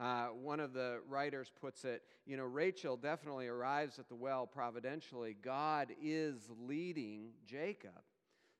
Uh, 0.00 0.26
one 0.28 0.60
of 0.60 0.72
the 0.72 1.00
writers 1.08 1.50
puts 1.60 1.84
it, 1.84 2.02
you 2.24 2.36
know, 2.36 2.44
Rachel 2.44 2.96
definitely 2.96 3.48
arrives 3.48 3.98
at 3.98 4.08
the 4.08 4.14
well 4.14 4.46
providentially. 4.46 5.36
God 5.42 5.88
is 6.00 6.48
leading 6.66 7.30
Jacob. 7.44 8.00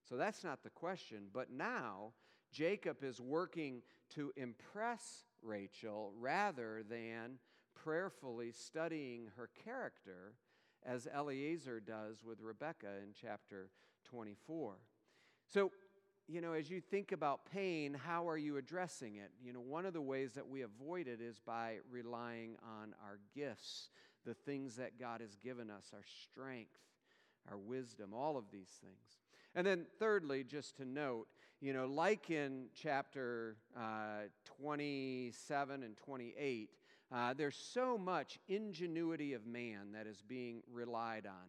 So 0.09 0.17
that's 0.17 0.45
not 0.45 0.63
the 0.63 0.71
question. 0.71 1.29
But 1.33 1.51
now, 1.51 2.13
Jacob 2.53 3.03
is 3.03 3.21
working 3.21 3.83
to 4.15 4.33
impress 4.37 5.25
Rachel 5.43 6.13
rather 6.19 6.83
than 6.89 7.39
prayerfully 7.75 8.53
studying 8.53 9.31
her 9.37 9.49
character 9.65 10.35
as 10.85 11.07
Eliezer 11.07 11.81
does 11.81 12.23
with 12.25 12.41
Rebekah 12.41 12.99
in 13.03 13.15
chapter 13.21 13.71
24. 14.05 14.77
So, 15.47 15.71
you 16.29 16.41
know, 16.41 16.53
as 16.53 16.71
you 16.71 16.81
think 16.81 17.13
about 17.13 17.47
pain, 17.51 17.95
how 17.95 18.29
are 18.29 18.37
you 18.37 18.57
addressing 18.57 19.17
it? 19.17 19.31
You 19.43 19.53
know, 19.53 19.61
one 19.61 19.87
of 19.87 19.93
the 19.93 20.01
ways 20.01 20.33
that 20.35 20.49
we 20.49 20.63
avoid 20.63 21.09
it 21.09 21.21
is 21.21 21.39
by 21.39 21.77
relying 21.91 22.57
on 22.63 22.95
our 23.03 23.19
gifts, 23.35 23.91
the 24.25 24.35
things 24.35 24.77
that 24.77 24.99
God 24.99 25.21
has 25.21 25.37
given 25.37 25.71
us, 25.71 25.91
our 25.93 26.05
strength, 26.23 26.79
our 27.51 27.59
wisdom, 27.59 28.13
all 28.15 28.37
of 28.37 28.45
these 28.53 28.71
things. 28.81 29.22
And 29.55 29.67
then, 29.67 29.87
thirdly, 29.99 30.45
just 30.45 30.77
to 30.79 30.85
note, 30.85 31.27
you 31.61 31.73
know, 31.73 31.87
like 31.87 32.31
in 32.31 32.67
chapter 32.75 33.57
uh, 33.77 34.29
27 34.59 35.83
and 35.83 35.97
28, 35.97 36.71
uh, 37.15 37.35
there's 37.35 37.57
so 37.57 37.99
much 37.99 38.39
ingenuity 38.49 39.35
of 39.35 39.47
man 39.47 39.93
that 39.93 40.07
is 40.07 40.23
being 40.27 40.63
relied 40.73 41.27
on. 41.27 41.49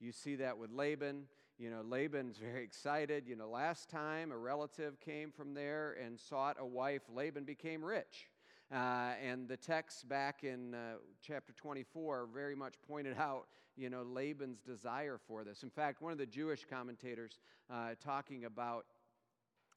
You 0.00 0.10
see 0.10 0.36
that 0.36 0.58
with 0.58 0.70
Laban. 0.70 1.24
You 1.58 1.70
know, 1.70 1.82
Laban's 1.86 2.36
very 2.52 2.64
excited. 2.64 3.28
You 3.28 3.36
know, 3.36 3.48
last 3.48 3.88
time 3.88 4.32
a 4.32 4.36
relative 4.36 4.98
came 5.00 5.30
from 5.30 5.54
there 5.54 5.96
and 6.04 6.18
sought 6.18 6.56
a 6.58 6.66
wife, 6.66 7.02
Laban 7.14 7.44
became 7.44 7.84
rich. 7.84 8.28
Uh, 8.72 9.12
and 9.22 9.46
the 9.46 9.56
text 9.56 10.08
back 10.08 10.42
in 10.42 10.74
uh, 10.74 10.94
chapter 11.22 11.52
24 11.52 12.28
very 12.34 12.56
much 12.56 12.74
pointed 12.88 13.16
out, 13.18 13.46
you 13.76 13.90
know, 13.90 14.02
Laban's 14.02 14.60
desire 14.60 15.18
for 15.26 15.44
this. 15.44 15.62
In 15.62 15.70
fact, 15.70 16.00
one 16.00 16.12
of 16.12 16.18
the 16.18 16.26
Jewish 16.26 16.64
commentators 16.68 17.38
uh, 17.70 17.90
talking 18.02 18.44
about 18.44 18.86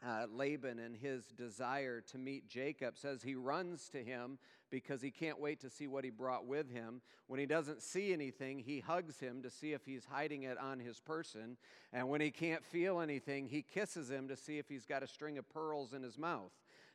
uh, 0.05 0.27
Laban 0.31 0.79
and 0.79 0.95
his 0.95 1.25
desire 1.27 2.01
to 2.01 2.17
meet 2.17 2.47
Jacob 2.47 2.97
says 2.97 3.23
he 3.23 3.35
runs 3.35 3.89
to 3.89 4.03
him 4.03 4.37
because 4.69 5.01
he 5.01 5.09
can't 5.09 5.39
wait 5.39 5.59
to 5.61 5.69
see 5.69 5.87
what 5.87 6.03
he 6.03 6.09
brought 6.09 6.45
with 6.45 6.71
him. 6.71 7.01
When 7.27 7.39
he 7.39 7.45
doesn't 7.45 7.81
see 7.81 8.13
anything, 8.13 8.59
he 8.59 8.79
hugs 8.79 9.19
him 9.19 9.41
to 9.43 9.49
see 9.49 9.73
if 9.73 9.85
he's 9.85 10.05
hiding 10.05 10.43
it 10.43 10.57
on 10.57 10.79
his 10.79 10.99
person. 10.99 11.57
And 11.93 12.09
when 12.09 12.21
he 12.21 12.31
can't 12.31 12.63
feel 12.63 12.99
anything, 12.99 13.47
he 13.47 13.61
kisses 13.61 14.11
him 14.11 14.27
to 14.27 14.35
see 14.35 14.59
if 14.59 14.67
he's 14.69 14.85
got 14.85 15.03
a 15.03 15.07
string 15.07 15.37
of 15.37 15.49
pearls 15.49 15.93
in 15.93 16.03
his 16.03 16.17
mouth. 16.17 16.51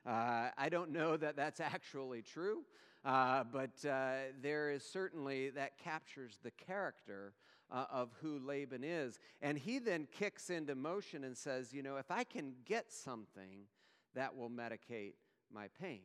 Uh, 0.06 0.48
I 0.56 0.68
don't 0.68 0.90
know 0.90 1.16
that 1.16 1.36
that's 1.36 1.60
actually 1.60 2.22
true, 2.22 2.64
uh, 3.04 3.44
but 3.52 3.84
uh, 3.88 4.14
there 4.40 4.70
is 4.70 4.84
certainly 4.84 5.50
that 5.50 5.78
captures 5.78 6.38
the 6.42 6.52
character 6.52 7.34
uh, 7.70 7.86
of 7.90 8.10
who 8.20 8.38
Laban 8.38 8.84
is. 8.84 9.18
And 9.40 9.58
he 9.58 9.78
then 9.78 10.06
kicks 10.12 10.50
into 10.50 10.74
motion 10.74 11.24
and 11.24 11.36
says, 11.36 11.72
You 11.72 11.82
know, 11.82 11.96
if 11.96 12.10
I 12.10 12.24
can 12.24 12.52
get 12.64 12.92
something, 12.92 13.66
that 14.14 14.36
will 14.36 14.50
medicate 14.50 15.14
my 15.52 15.68
pain. 15.80 16.02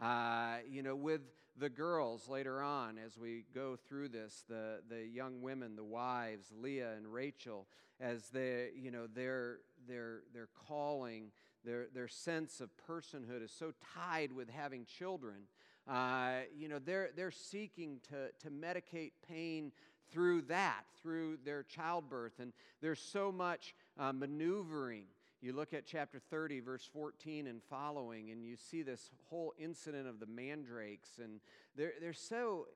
Uh, 0.00 0.58
you 0.68 0.82
know, 0.82 0.96
with 0.96 1.20
the 1.56 1.68
girls 1.68 2.28
later 2.28 2.62
on, 2.62 2.98
as 2.98 3.18
we 3.18 3.44
go 3.54 3.76
through 3.76 4.08
this, 4.08 4.44
the, 4.48 4.80
the 4.88 5.06
young 5.06 5.42
women, 5.42 5.76
the 5.76 5.84
wives, 5.84 6.48
Leah 6.58 6.94
and 6.96 7.12
Rachel, 7.12 7.66
as 8.00 8.28
they, 8.30 8.70
you 8.76 8.90
know, 8.90 9.06
their, 9.06 9.58
their, 9.86 10.20
their 10.32 10.48
calling 10.66 11.30
their, 11.64 11.86
their 11.92 12.08
sense 12.08 12.60
of 12.60 12.70
personhood 12.88 13.44
is 13.44 13.52
so 13.52 13.72
tied 13.94 14.32
with 14.32 14.48
having 14.48 14.84
children. 14.84 15.42
Uh, 15.88 16.40
you 16.56 16.68
know, 16.68 16.78
they're, 16.78 17.10
they're 17.16 17.30
seeking 17.30 18.00
to, 18.08 18.30
to 18.38 18.50
medicate 18.50 19.12
pain 19.28 19.72
through 20.12 20.42
that, 20.42 20.82
through 21.00 21.38
their 21.44 21.62
childbirth. 21.62 22.38
And 22.38 22.52
there's 22.80 23.00
so 23.00 23.30
much 23.32 23.74
uh, 23.98 24.12
maneuvering. 24.12 25.04
You 25.40 25.54
look 25.54 25.72
at 25.72 25.86
chapter 25.86 26.18
30, 26.18 26.60
verse 26.60 26.88
14 26.92 27.46
and 27.46 27.62
following, 27.62 28.30
and 28.30 28.44
you 28.44 28.56
see 28.56 28.82
this 28.82 29.10
whole 29.30 29.54
incident 29.58 30.06
of 30.06 30.20
the 30.20 30.26
mandrakes. 30.26 31.18
And 31.22 31.40
they're, 31.76 31.94
they're 32.00 32.12
so, 32.12 32.66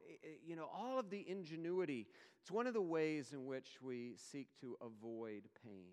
you 0.47 0.57
know, 0.57 0.69
all 0.75 0.99
of 0.99 1.11
the 1.11 1.25
ingenuity. 1.29 2.07
It's 2.41 2.51
one 2.51 2.67
of 2.67 2.75
the 2.75 2.83
ways 2.83 3.33
in 3.33 3.47
which 3.47 3.79
we 3.83 4.15
seek 4.17 4.49
to 4.61 4.77
avoid 4.81 5.43
pain. 5.63 5.93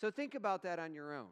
So 0.00 0.10
think 0.10 0.36
about 0.36 0.62
that 0.62 0.78
on 0.78 0.94
your 0.94 1.14
own. 1.14 1.26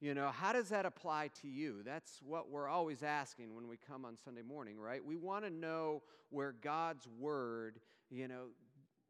You 0.00 0.14
know, 0.14 0.28
how 0.28 0.52
does 0.52 0.68
that 0.68 0.84
apply 0.84 1.30
to 1.40 1.48
you? 1.48 1.82
That's 1.84 2.20
what 2.26 2.50
we're 2.50 2.68
always 2.68 3.02
asking 3.02 3.54
when 3.54 3.68
we 3.68 3.76
come 3.76 4.04
on 4.04 4.16
Sunday 4.22 4.42
morning, 4.42 4.78
right? 4.78 5.04
We 5.04 5.16
want 5.16 5.44
to 5.44 5.50
know 5.50 6.02
where 6.30 6.52
God's 6.52 7.08
word, 7.18 7.80
you 8.10 8.28
know, 8.28 8.46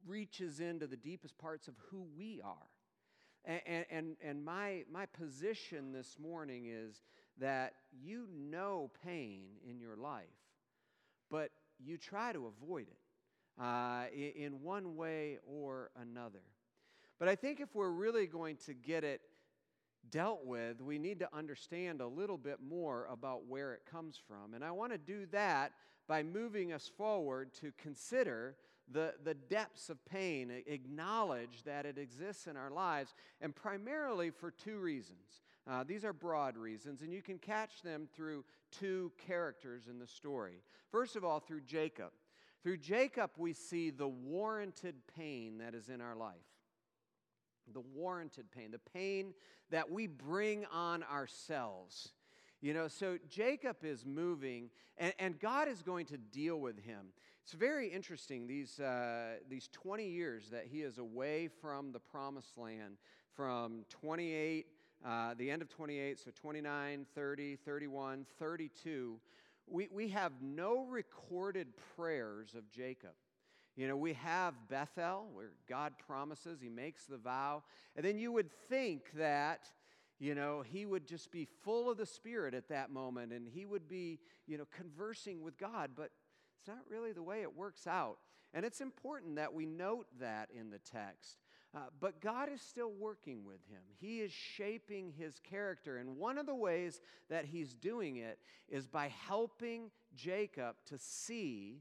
reaches 0.07 0.61
into 0.61 0.87
the 0.87 0.97
deepest 0.97 1.37
parts 1.39 1.69
of 1.69 1.75
who 1.91 2.07
we 2.17 2.41
are. 2.45 2.69
And, 3.45 3.85
and, 3.91 4.17
and 4.23 4.45
my, 4.45 4.85
my 4.91 5.07
position 5.07 5.93
this 5.93 6.17
morning 6.19 6.67
is 6.67 7.03
that 7.39 7.75
you 7.93 8.27
know 8.33 8.91
pain 9.05 9.43
in 9.69 9.79
your 9.81 9.97
life, 9.97 10.25
but 11.31 11.51
you 11.79 11.99
try 11.99 12.33
to 12.33 12.47
avoid 12.47 12.87
it 12.87 13.63
uh, 13.63 14.05
in 14.15 14.63
one 14.63 14.97
way 14.97 15.39
or 15.47 15.91
another. 16.01 16.43
But 17.19 17.29
I 17.29 17.35
think 17.35 17.61
if 17.61 17.75
we're 17.75 17.91
really 17.91 18.27
going 18.27 18.57
to 18.67 18.75
get 18.75 19.05
it 19.05 19.21
dealt 20.11 20.45
with, 20.45 20.81
we 20.81 20.99
need 20.99 21.19
to 21.21 21.29
understand 21.35 22.01
a 22.01 22.07
little 22.07 22.39
bit 22.39 22.59
more 22.67 23.07
about 23.11 23.47
where 23.47 23.73
it 23.73 23.83
comes 23.91 24.21
from. 24.29 24.55
And 24.55 24.65
I 24.65 24.71
want 24.71 24.93
to 24.93 24.99
do 24.99 25.27
that 25.33 25.73
by 26.07 26.23
moving 26.23 26.73
us 26.73 26.91
forward 26.97 27.53
to 27.55 27.73
consider 27.79 28.57
the, 28.91 29.15
the 29.25 29.35
depths 29.35 29.89
of 29.89 30.05
pain, 30.05 30.53
acknowledge 30.67 31.63
that 31.65 31.87
it 31.87 31.97
exists 31.97 32.47
in 32.47 32.57
our 32.57 32.71
lives, 32.71 33.15
and 33.41 33.55
primarily 33.55 34.31
for 34.31 34.51
two 34.51 34.79
reasons. 34.79 35.43
Uh, 35.67 35.83
these 35.85 36.05
are 36.05 36.13
broad 36.13 36.59
reasons, 36.59 37.01
and 37.01 37.13
you 37.13 37.23
can 37.23 37.39
catch 37.39 37.81
them 37.83 38.07
through 38.15 38.45
two 38.71 39.11
characters 39.27 39.89
in 39.89 39.99
the 39.99 40.07
story. 40.07 40.63
First 40.91 41.17
of 41.17 41.25
all, 41.25 41.41
through 41.41 41.63
Jacob. 41.63 42.11
Through 42.63 42.79
Jacob, 42.79 43.31
we 43.37 43.53
see 43.53 43.91
the 43.91 44.09
warranted 44.09 44.95
pain 45.17 45.59
that 45.59 45.75
is 45.75 45.89
in 45.89 46.01
our 46.01 46.17
life 46.17 46.35
the 47.73 47.81
warranted 47.81 48.51
pain, 48.51 48.71
the 48.71 48.79
pain 48.79 49.35
that 49.71 49.91
we 49.91 50.07
bring 50.07 50.65
on 50.73 51.03
ourselves. 51.05 52.13
You 52.61 52.73
know, 52.73 52.89
so 52.89 53.19
Jacob 53.29 53.77
is 53.83 54.07
moving, 54.07 54.71
and, 54.97 55.13
and 55.19 55.39
God 55.39 55.69
is 55.69 55.83
going 55.83 56.07
to 56.07 56.17
deal 56.17 56.59
with 56.61 56.79
him. 56.79 57.09
It's 57.43 57.53
very 57.53 57.89
interesting, 57.89 58.47
these, 58.47 58.81
uh, 58.81 59.35
these 59.51 59.69
20 59.73 60.09
years 60.09 60.49
that 60.51 60.65
he 60.65 60.81
is 60.81 60.97
away 60.97 61.49
from 61.61 61.93
the 61.93 62.01
promised 62.01 62.57
land, 62.57 62.97
from 63.35 63.85
28, 63.91 64.67
uh, 65.05 65.35
the 65.35 65.51
end 65.51 65.61
of 65.61 65.69
28, 65.69 66.19
so 66.19 66.31
29, 66.35 67.07
30, 67.15 67.57
31, 67.57 68.27
32, 68.39 69.21
we, 69.67 69.89
we 69.93 70.09
have 70.09 70.33
no 70.41 70.85
recorded 70.85 71.69
prayers 71.97 72.55
of 72.55 72.71
Jacob. 72.71 73.13
You 73.77 73.89
know, 73.89 73.97
we 73.97 74.13
have 74.15 74.55
Bethel, 74.69 75.29
where 75.33 75.51
God 75.69 75.95
promises, 76.07 76.61
He 76.61 76.69
makes 76.69 77.07
the 77.07 77.17
vow. 77.17 77.65
And 77.97 78.05
then 78.05 78.19
you 78.19 78.31
would 78.33 78.51
think 78.69 79.11
that, 79.15 79.69
you 80.19 80.35
know, 80.35 80.63
He 80.63 80.87
would 80.87 81.07
just 81.07 81.33
be 81.33 81.49
full 81.63 81.91
of 81.91 81.97
the 81.97 82.07
Spirit 82.07 82.55
at 82.55 82.69
that 82.69 82.91
moment 82.91 83.33
and 83.33 83.49
He 83.49 83.67
would 83.67 83.89
be, 83.89 84.21
you 84.47 84.59
know, 84.59 84.67
conversing 84.77 85.43
with 85.43 85.59
God, 85.59 85.91
but 85.97 86.11
it's 86.59 86.69
not 86.69 86.85
really 86.89 87.13
the 87.13 87.23
way 87.23 87.43
it 87.43 87.57
works 87.57 87.87
out. 87.87 88.19
And 88.53 88.65
it's 88.65 88.81
important 88.81 89.37
that 89.37 89.53
we 89.53 89.67
note 89.67 90.07
that 90.21 90.49
in 90.57 90.71
the 90.71 90.79
text. 90.79 91.39
Uh, 91.75 91.81
but 92.01 92.21
God 92.21 92.49
is 92.53 92.61
still 92.63 92.93
working 92.93 93.45
with 93.45 93.59
him. 93.69 93.81
He 93.99 94.21
is 94.21 94.31
shaping 94.31 95.13
his 95.19 95.41
character. 95.41 95.97
And 95.97 96.17
one 96.17 96.39
of 96.39 96.47
the 96.47 96.55
ways 96.55 97.01
that 97.29 97.47
he's 97.47 97.75
doing 97.75 98.17
it 98.17 98.39
is 98.69 98.87
by 98.87 99.13
helping 99.27 99.91
Jacob 100.15 100.77
to 100.87 100.99
see 100.99 101.81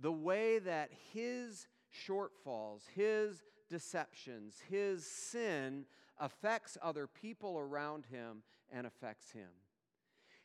the 0.00 0.12
way 0.12 0.58
that 0.58 0.90
his 1.12 1.66
shortfalls, 2.06 2.82
his 2.94 3.42
deceptions, 3.68 4.60
his 4.68 5.06
sin 5.06 5.84
affects 6.18 6.78
other 6.82 7.06
people 7.06 7.58
around 7.58 8.06
him 8.06 8.42
and 8.72 8.86
affects 8.86 9.30
him. 9.32 9.48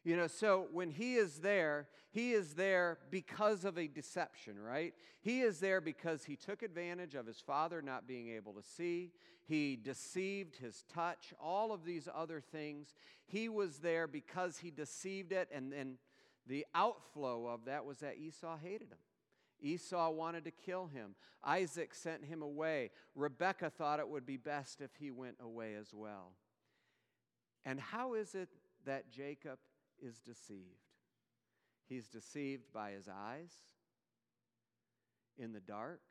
You 0.03 0.17
know, 0.17 0.27
so 0.27 0.67
when 0.71 0.89
he 0.89 1.15
is 1.15 1.39
there, 1.39 1.87
he 2.11 2.31
is 2.31 2.55
there 2.55 2.97
because 3.11 3.65
of 3.65 3.77
a 3.77 3.87
deception, 3.87 4.59
right? 4.59 4.95
He 5.21 5.41
is 5.41 5.59
there 5.59 5.79
because 5.79 6.23
he 6.23 6.35
took 6.35 6.63
advantage 6.63 7.13
of 7.13 7.27
his 7.27 7.39
father 7.39 7.83
not 7.83 8.07
being 8.07 8.29
able 8.29 8.53
to 8.53 8.63
see. 8.63 9.11
He 9.47 9.75
deceived 9.75 10.55
his 10.55 10.85
touch, 10.91 11.33
all 11.39 11.71
of 11.71 11.85
these 11.85 12.07
other 12.13 12.41
things. 12.41 12.95
He 13.27 13.47
was 13.47 13.77
there 13.77 14.07
because 14.07 14.57
he 14.57 14.71
deceived 14.71 15.31
it, 15.31 15.49
and 15.53 15.71
then 15.71 15.97
the 16.47 16.65
outflow 16.73 17.45
of 17.45 17.65
that 17.65 17.85
was 17.85 17.99
that 17.99 18.17
Esau 18.17 18.57
hated 18.57 18.89
him. 18.89 18.97
Esau 19.61 20.09
wanted 20.11 20.45
to 20.45 20.51
kill 20.51 20.87
him. 20.87 21.15
Isaac 21.43 21.93
sent 21.93 22.25
him 22.25 22.41
away. 22.41 22.91
Rebekah 23.15 23.69
thought 23.69 23.99
it 23.99 24.07
would 24.07 24.25
be 24.25 24.37
best 24.37 24.81
if 24.81 24.95
he 24.99 25.11
went 25.11 25.37
away 25.39 25.75
as 25.75 25.93
well. 25.93 26.33
And 27.65 27.79
how 27.79 28.13
is 28.13 28.35
it 28.35 28.49
that 28.85 29.11
Jacob 29.11 29.59
is 30.01 30.19
deceived? 30.19 30.65
He's 31.87 32.07
deceived 32.07 32.71
by 32.73 32.91
his 32.91 33.07
eyes 33.07 33.51
in 35.37 35.53
the 35.53 35.59
dark. 35.59 36.01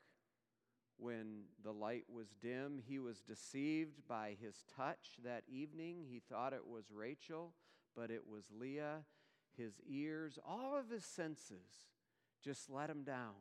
When 0.99 1.45
the 1.65 1.73
light 1.73 2.05
was 2.13 2.35
dim, 2.43 2.79
he 2.87 2.99
was 2.99 3.21
deceived 3.21 4.07
by 4.07 4.37
his 4.41 4.65
touch 4.77 5.17
that 5.25 5.45
evening. 5.49 6.05
He 6.07 6.21
thought 6.21 6.53
it 6.53 6.67
was 6.67 6.91
Rachel, 6.93 7.55
but 7.97 8.11
it 8.11 8.27
was 8.29 8.45
Leah. 8.53 9.07
His 9.57 9.81
ears, 9.89 10.39
all 10.47 10.77
of 10.77 10.91
his 10.91 11.05
senses 11.05 11.90
just 12.43 12.71
let 12.71 12.91
him 12.91 13.03
down. 13.03 13.35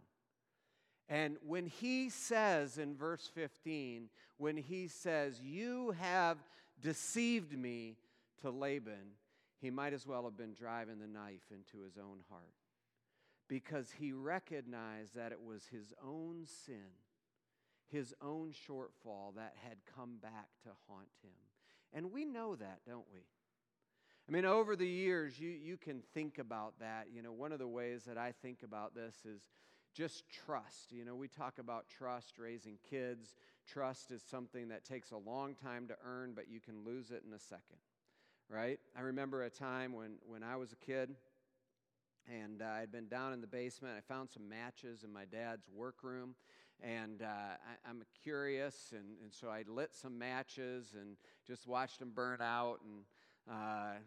And 1.08 1.38
when 1.46 1.66
he 1.66 2.10
says 2.10 2.78
in 2.78 2.96
verse 2.96 3.30
15, 3.34 4.10
when 4.38 4.58
he 4.58 4.88
says, 4.88 5.42
You 5.42 5.96
have 6.00 6.38
deceived 6.82 7.58
me 7.58 7.98
to 8.42 8.52
Laban, 8.52 9.16
he 9.60 9.72
might 9.72 9.94
as 9.94 10.06
well 10.06 10.24
have 10.24 10.38
been 10.38 10.54
driving 10.54 11.00
the 11.00 11.08
knife 11.08 11.52
into 11.52 11.84
his 11.84 11.98
own 11.98 12.20
heart 12.30 12.54
because 13.48 13.90
he 14.00 14.14
recognized 14.14 15.16
that 15.16 15.32
it 15.32 15.42
was 15.42 15.66
his 15.66 15.94
own 16.06 16.46
sin, 16.66 16.94
his 17.88 18.14
own 18.22 18.54
shortfall 18.70 19.36
that 19.36 19.56
had 19.68 19.78
come 19.96 20.18
back 20.22 20.48
to 20.64 20.70
haunt 20.88 21.10
him. 21.24 21.32
And 21.92 22.12
we 22.12 22.24
know 22.24 22.56
that, 22.56 22.82
don't 22.88 23.08
we? 23.12 23.22
I 24.30 24.32
mean, 24.32 24.46
over 24.46 24.76
the 24.76 24.88
years, 24.88 25.40
you, 25.40 25.50
you 25.50 25.76
can 25.76 26.04
think 26.14 26.38
about 26.38 26.78
that. 26.80 27.08
You 27.12 27.24
know, 27.24 27.32
one 27.32 27.52
of 27.52 27.58
the 27.58 27.68
ways 27.68 28.04
that 28.04 28.16
I 28.16 28.32
think 28.32 28.62
about 28.62 28.94
this 28.94 29.16
is 29.26 29.42
just 29.96 30.30
trust. 30.30 30.92
You 30.92 31.04
know, 31.04 31.16
we 31.16 31.28
talk 31.28 31.58
about 31.58 31.90
trust, 31.90 32.38
raising 32.38 32.78
kids. 32.88 33.34
Trust 33.68 34.12
is 34.12 34.22
something 34.22 34.68
that 34.68 34.86
takes 34.86 35.10
a 35.10 35.18
long 35.18 35.56
time 35.56 35.88
to 35.88 35.96
earn, 36.06 36.34
but 36.36 36.48
you 36.48 36.60
can 36.60 36.86
lose 36.86 37.10
it 37.10 37.24
in 37.28 37.34
a 37.34 37.40
second, 37.40 37.80
right? 38.52 38.80
I 38.96 39.02
remember 39.02 39.42
a 39.42 39.50
time 39.50 39.94
when, 39.94 40.18
when 40.28 40.44
I 40.44 40.58
was 40.58 40.74
a 40.74 40.76
kid 40.76 41.16
and 42.28 42.62
uh, 42.62 42.66
I'd 42.66 42.92
been 42.92 43.08
down 43.08 43.34
in 43.34 43.42
the 43.42 43.48
basement. 43.48 43.96
I 43.98 44.02
found 44.02 44.30
some 44.30 44.48
matches 44.48 45.04
in 45.04 45.12
my 45.12 45.26
dad's 45.26 45.68
workroom, 45.74 46.36
and 46.84 47.24
uh, 47.24 47.26
I, 47.26 47.90
am 47.90 48.04
curious, 48.24 48.94
and, 48.96 49.18
and 49.24 49.34
so 49.34 49.48
I 49.48 49.64
lit 49.68 49.96
some 49.96 50.20
matches 50.20 50.94
and 50.94 51.18
just 51.48 51.66
watched 51.66 51.98
them 51.98 52.12
burn 52.14 52.42
out. 52.42 52.82
And 52.86 53.06
uh, 53.50 53.98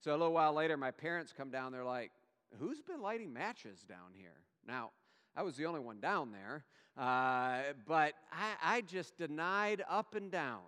so 0.00 0.10
a 0.10 0.16
little 0.16 0.32
while 0.32 0.52
later, 0.52 0.76
my 0.76 0.90
parents 0.90 1.32
come 1.36 1.50
down. 1.50 1.72
They're 1.72 1.84
like, 1.84 2.12
Who's 2.58 2.80
been 2.80 3.02
lighting 3.02 3.32
matches 3.32 3.84
down 3.88 4.12
here? 4.14 4.38
Now, 4.66 4.90
I 5.36 5.42
was 5.42 5.56
the 5.56 5.66
only 5.66 5.80
one 5.80 6.00
down 6.00 6.32
there, 6.32 6.64
uh, 6.96 7.74
but 7.86 8.14
I, 8.32 8.76
I 8.76 8.80
just 8.80 9.16
denied 9.18 9.84
up 9.88 10.14
and 10.14 10.30
down. 10.30 10.60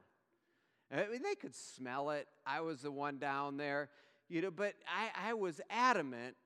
I 0.92 1.06
mean, 1.08 1.22
they 1.22 1.34
could 1.34 1.54
smell 1.54 2.10
it. 2.10 2.26
I 2.46 2.60
was 2.60 2.82
the 2.82 2.90
one 2.90 3.18
down 3.18 3.56
there, 3.56 3.88
you 4.28 4.42
know, 4.42 4.50
but 4.50 4.74
I, 4.86 5.30
I 5.30 5.34
was 5.34 5.60
adamant 5.70 6.36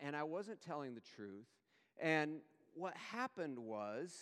and 0.00 0.16
I 0.16 0.22
wasn't 0.22 0.60
telling 0.60 0.94
the 0.94 1.00
truth. 1.00 1.46
And 2.00 2.40
what 2.74 2.94
happened 2.96 3.58
was, 3.58 4.14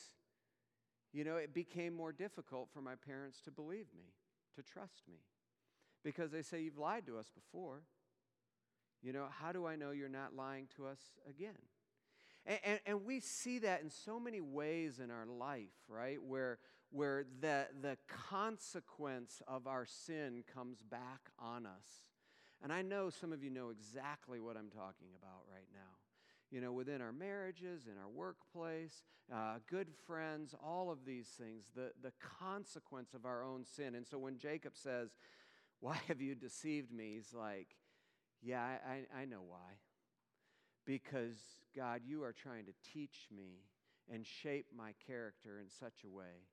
you 1.12 1.24
know, 1.24 1.36
it 1.36 1.54
became 1.54 1.94
more 1.94 2.12
difficult 2.12 2.68
for 2.72 2.80
my 2.80 2.94
parents 2.94 3.40
to 3.42 3.50
believe 3.50 3.86
me, 3.96 4.12
to 4.56 4.62
trust 4.62 5.02
me, 5.08 5.18
because 6.04 6.30
they 6.30 6.42
say, 6.42 6.60
You've 6.60 6.78
lied 6.78 7.06
to 7.06 7.18
us 7.18 7.30
before. 7.34 7.82
You 9.02 9.12
know, 9.12 9.26
how 9.40 9.52
do 9.52 9.66
I 9.66 9.76
know 9.76 9.90
you're 9.90 10.08
not 10.08 10.36
lying 10.36 10.68
to 10.76 10.86
us 10.86 11.00
again? 11.28 11.58
And, 12.46 12.58
and, 12.64 12.80
and, 12.86 13.04
we 13.04 13.20
see 13.20 13.58
that 13.60 13.82
in 13.82 13.90
so 13.90 14.18
many 14.18 14.40
ways 14.40 15.00
in 15.02 15.10
our 15.10 15.26
life, 15.26 15.74
right? 15.88 16.22
Where, 16.22 16.58
where 16.90 17.24
the, 17.40 17.66
the 17.80 17.96
consequence 18.08 19.42
of 19.46 19.66
our 19.66 19.86
sin 19.86 20.42
comes 20.52 20.78
back 20.82 21.30
on 21.38 21.66
us. 21.66 22.04
And 22.62 22.72
I 22.72 22.82
know 22.82 23.10
some 23.10 23.32
of 23.32 23.42
you 23.42 23.50
know 23.50 23.70
exactly 23.70 24.40
what 24.40 24.56
I'm 24.56 24.70
talking 24.70 25.08
about 25.18 25.42
right 25.52 25.68
now. 25.72 25.80
you 26.50 26.60
know, 26.60 26.72
within 26.72 27.00
our 27.00 27.12
marriages, 27.12 27.86
in 27.86 27.94
our 27.98 28.08
workplace, 28.08 29.02
uh, 29.32 29.58
good 29.68 29.88
friends, 30.06 30.54
all 30.62 30.90
of 30.90 31.04
these 31.04 31.26
things, 31.26 31.70
the, 31.74 31.92
the 32.02 32.12
consequence 32.38 33.14
of 33.14 33.24
our 33.24 33.42
own 33.42 33.64
sin. 33.64 33.94
And 33.94 34.06
so 34.06 34.18
when 34.18 34.36
Jacob 34.36 34.72
says, 34.76 35.10
Why 35.82 35.98
have 36.06 36.20
you 36.20 36.36
deceived 36.36 36.92
me? 36.92 37.14
He's 37.16 37.34
like, 37.34 37.74
Yeah, 38.40 38.62
I, 38.62 39.20
I 39.20 39.24
know 39.24 39.42
why. 39.46 39.80
Because, 40.86 41.34
God, 41.76 42.02
you 42.06 42.22
are 42.22 42.32
trying 42.32 42.66
to 42.66 42.72
teach 42.94 43.26
me 43.36 43.64
and 44.12 44.24
shape 44.24 44.66
my 44.76 44.94
character 45.04 45.58
in 45.60 45.68
such 45.68 46.04
a 46.04 46.08
way 46.08 46.46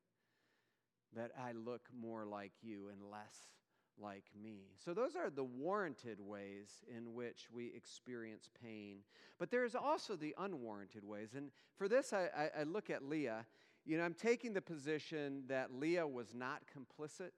that 1.15 1.31
I 1.39 1.51
look 1.51 1.87
more 1.95 2.25
like 2.25 2.53
you 2.61 2.89
and 2.89 3.01
less 3.11 3.35
like 4.01 4.25
me. 4.41 4.61
So, 4.83 4.95
those 4.95 5.15
are 5.15 5.29
the 5.29 5.43
warranted 5.43 6.19
ways 6.19 6.83
in 6.95 7.13
which 7.13 7.49
we 7.53 7.71
experience 7.75 8.49
pain. 8.63 8.97
But 9.37 9.51
there's 9.51 9.75
also 9.75 10.15
the 10.15 10.33
unwarranted 10.39 11.03
ways. 11.03 11.35
And 11.35 11.51
for 11.77 11.87
this, 11.87 12.13
I, 12.13 12.29
I, 12.35 12.61
I 12.61 12.63
look 12.63 12.89
at 12.89 13.03
Leah. 13.03 13.45
You 13.85 13.97
know, 13.99 14.05
I'm 14.05 14.15
taking 14.15 14.53
the 14.53 14.61
position 14.61 15.43
that 15.49 15.71
Leah 15.71 16.07
was 16.07 16.33
not 16.33 16.61
complicit. 16.65 17.29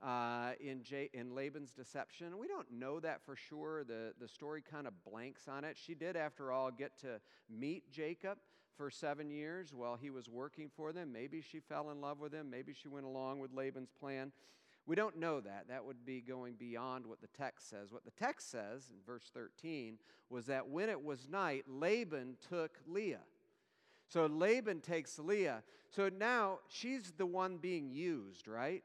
Uh, 0.00 0.52
in, 0.60 0.84
J- 0.84 1.10
in 1.12 1.34
Laban's 1.34 1.72
deception. 1.72 2.38
We 2.38 2.46
don't 2.46 2.70
know 2.70 3.00
that 3.00 3.20
for 3.26 3.34
sure. 3.34 3.82
The, 3.82 4.12
the 4.20 4.28
story 4.28 4.62
kind 4.62 4.86
of 4.86 4.92
blanks 5.02 5.48
on 5.48 5.64
it. 5.64 5.76
She 5.76 5.96
did, 5.96 6.14
after 6.14 6.52
all, 6.52 6.70
get 6.70 6.96
to 7.00 7.20
meet 7.50 7.90
Jacob 7.90 8.38
for 8.76 8.90
seven 8.90 9.28
years 9.28 9.74
while 9.74 9.96
he 9.96 10.08
was 10.08 10.28
working 10.28 10.70
for 10.76 10.92
them. 10.92 11.12
Maybe 11.12 11.42
she 11.42 11.58
fell 11.58 11.90
in 11.90 12.00
love 12.00 12.20
with 12.20 12.32
him. 12.32 12.48
Maybe 12.48 12.72
she 12.72 12.86
went 12.86 13.06
along 13.06 13.40
with 13.40 13.52
Laban's 13.52 13.90
plan. 13.90 14.30
We 14.86 14.96
don't 14.96 15.18
know 15.18 15.40
that. 15.40 15.66
That 15.68 15.84
would 15.84 16.06
be 16.06 16.22
going 16.22 16.54
beyond 16.54 17.04
what 17.04 17.20
the 17.20 17.26
text 17.36 17.68
says. 17.68 17.92
What 17.92 18.04
the 18.04 18.10
text 18.12 18.50
says 18.50 18.90
in 18.90 18.96
verse 19.04 19.30
13 19.34 19.98
was 20.30 20.46
that 20.46 20.68
when 20.68 20.88
it 20.88 21.04
was 21.04 21.28
night, 21.28 21.64
Laban 21.68 22.36
took 22.48 22.78
Leah. 22.86 23.20
So 24.08 24.24
Laban 24.26 24.80
takes 24.80 25.18
Leah. 25.18 25.62
So 25.90 26.08
now 26.08 26.60
she's 26.68 27.12
the 27.18 27.26
one 27.26 27.58
being 27.58 27.90
used, 27.90 28.48
right? 28.48 28.82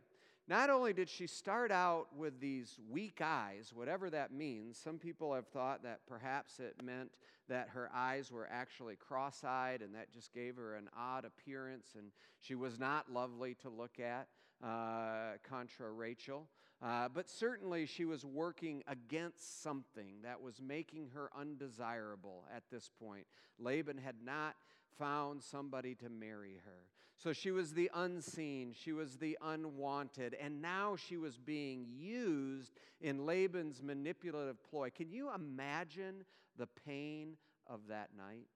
Not 0.47 0.69
only 0.69 0.91
did 0.91 1.07
she 1.07 1.25
start 1.25 1.71
out 1.71 2.07
with 2.15 2.41
these 2.41 2.77
weak 2.89 3.21
eyes, 3.23 3.71
whatever 3.73 4.09
that 4.09 4.33
means, 4.33 4.77
some 4.77 4.97
people 4.97 5.33
have 5.33 5.47
thought 5.47 5.83
that 5.83 6.01
perhaps 6.05 6.59
it 6.59 6.75
meant 6.83 7.11
that 7.47 7.69
her 7.69 7.89
eyes 7.93 8.31
were 8.31 8.49
actually 8.51 8.95
cross 8.95 9.43
eyed 9.45 9.81
and 9.81 9.95
that 9.95 10.11
just 10.11 10.33
gave 10.33 10.57
her 10.57 10.75
an 10.75 10.89
odd 10.97 11.23
appearance 11.23 11.95
and 11.97 12.07
she 12.41 12.55
was 12.55 12.77
not 12.77 13.11
lovely 13.11 13.55
to 13.55 13.69
look 13.69 13.99
at 13.99 14.27
uh, 14.61 15.37
contra 15.47 15.91
Rachel. 15.91 16.47
Uh, 16.81 17.07
but 17.07 17.29
certainly 17.29 17.85
she 17.85 18.03
was 18.03 18.25
working 18.25 18.83
against 18.87 19.63
something 19.63 20.15
that 20.23 20.41
was 20.41 20.61
making 20.61 21.09
her 21.13 21.29
undesirable 21.37 22.43
at 22.53 22.63
this 22.69 22.89
point. 23.01 23.25
Laban 23.57 23.97
had 23.97 24.15
not 24.23 24.55
found 24.99 25.41
somebody 25.41 25.95
to 25.95 26.09
marry 26.09 26.59
her. 26.65 26.81
So 27.23 27.31
she 27.31 27.51
was 27.51 27.71
the 27.71 27.89
unseen, 27.93 28.73
she 28.77 28.91
was 28.91 29.15
the 29.15 29.37
unwanted, 29.41 30.35
and 30.41 30.61
now 30.61 30.97
she 30.97 31.15
was 31.15 31.37
being 31.37 31.85
used 31.89 32.73
in 32.99 33.25
Laban's 33.25 33.81
manipulative 33.81 34.61
ploy. 34.69 34.89
Can 34.89 35.09
you 35.09 35.33
imagine 35.33 36.25
the 36.57 36.67
pain 36.85 37.37
of 37.65 37.87
that 37.87 38.09
night? 38.17 38.49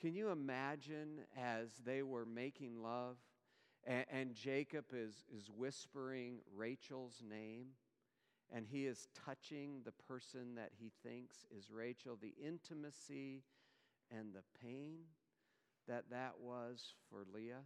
Can 0.00 0.14
you 0.14 0.30
imagine 0.30 1.20
as 1.38 1.68
they 1.84 2.02
were 2.02 2.24
making 2.24 2.82
love? 2.82 3.18
And, 3.84 4.06
and 4.10 4.34
Jacob 4.34 4.86
is, 4.94 5.26
is 5.36 5.50
whispering 5.54 6.38
Rachel's 6.56 7.22
name, 7.28 7.66
and 8.50 8.66
he 8.66 8.86
is 8.86 9.08
touching 9.26 9.82
the 9.84 9.92
person 10.08 10.54
that 10.54 10.70
he 10.80 10.90
thinks 11.02 11.44
is 11.54 11.70
Rachel, 11.70 12.16
the 12.18 12.32
intimacy 12.42 13.42
and 14.10 14.32
the 14.32 14.44
pain 14.58 15.00
that 15.88 16.04
that 16.10 16.34
was 16.40 16.94
for 17.10 17.24
Leah. 17.34 17.62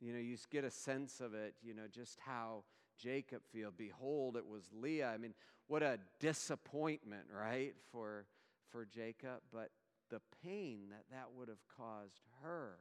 You 0.00 0.12
know, 0.12 0.18
you 0.18 0.36
get 0.50 0.64
a 0.64 0.70
sense 0.70 1.20
of 1.20 1.34
it, 1.34 1.54
you 1.62 1.74
know, 1.74 1.84
just 1.92 2.18
how 2.24 2.64
Jacob 2.98 3.42
feel. 3.52 3.70
Behold, 3.76 4.36
it 4.36 4.46
was 4.46 4.64
Leah. 4.72 5.08
I 5.08 5.16
mean, 5.16 5.34
what 5.68 5.82
a 5.82 5.98
disappointment, 6.18 7.24
right, 7.32 7.74
for, 7.90 8.26
for 8.70 8.84
Jacob, 8.84 9.40
but 9.52 9.70
the 10.10 10.20
pain 10.44 10.88
that 10.90 11.04
that 11.10 11.26
would 11.36 11.48
have 11.48 11.64
caused 11.76 12.20
her. 12.42 12.78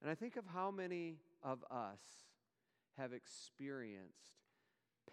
And 0.00 0.10
I 0.10 0.14
think 0.14 0.36
of 0.36 0.44
how 0.46 0.70
many 0.70 1.16
of 1.42 1.64
us 1.70 2.00
have 2.98 3.12
experienced 3.12 4.34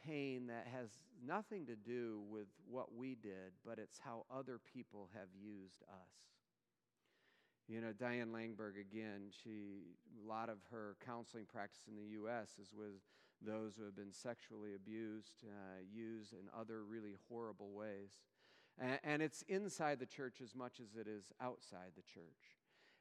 pain 0.06 0.48
that 0.48 0.68
has 0.74 0.90
nothing 1.26 1.66
to 1.68 1.76
do 1.76 2.22
with 2.30 2.48
what 2.70 2.96
we 2.96 3.16
did, 3.16 3.54
but 3.66 3.80
it's 3.80 4.00
how 4.00 4.26
other 4.34 4.60
people 4.74 5.10
have 5.14 5.28
used 5.40 5.84
us. 5.84 6.12
You 7.68 7.80
know, 7.82 7.94
Diane 7.98 8.30
Langberg, 8.30 8.80
again, 8.80 9.32
she, 9.44 9.96
a 10.24 10.28
lot 10.28 10.50
of 10.50 10.58
her 10.72 10.98
counseling 11.06 11.46
practice 11.46 11.84
in 11.88 11.96
the 11.96 12.12
U.S. 12.14 12.50
is 12.62 12.74
with 12.74 13.00
those 13.46 13.76
who 13.76 13.86
have 13.86 13.96
been 13.96 14.12
sexually 14.12 14.76
abused, 14.76 15.44
uh, 15.46 15.82
used 15.92 16.34
in 16.34 16.50
other 16.58 16.84
really 16.84 17.16
horrible 17.30 17.72
ways. 17.72 18.12
And, 18.80 19.00
and 19.04 19.22
it's 19.22 19.44
inside 19.48 20.00
the 20.00 20.06
church 20.06 20.42
as 20.44 20.56
much 20.56 20.80
as 20.80 20.96
it 21.00 21.08
is 21.08 21.32
outside 21.42 21.92
the 21.96 22.04
church. 22.04 22.58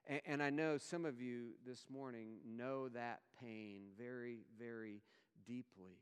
And, 0.06 0.20
and 0.26 0.42
I 0.42 0.50
know 0.50 0.78
some 0.78 1.04
of 1.04 1.20
you 1.20 1.50
this 1.66 1.86
morning 1.92 2.38
know 2.46 2.88
that 2.90 3.20
pain 3.40 3.82
very, 3.98 4.44
very 4.58 5.02
deeply. 5.46 5.98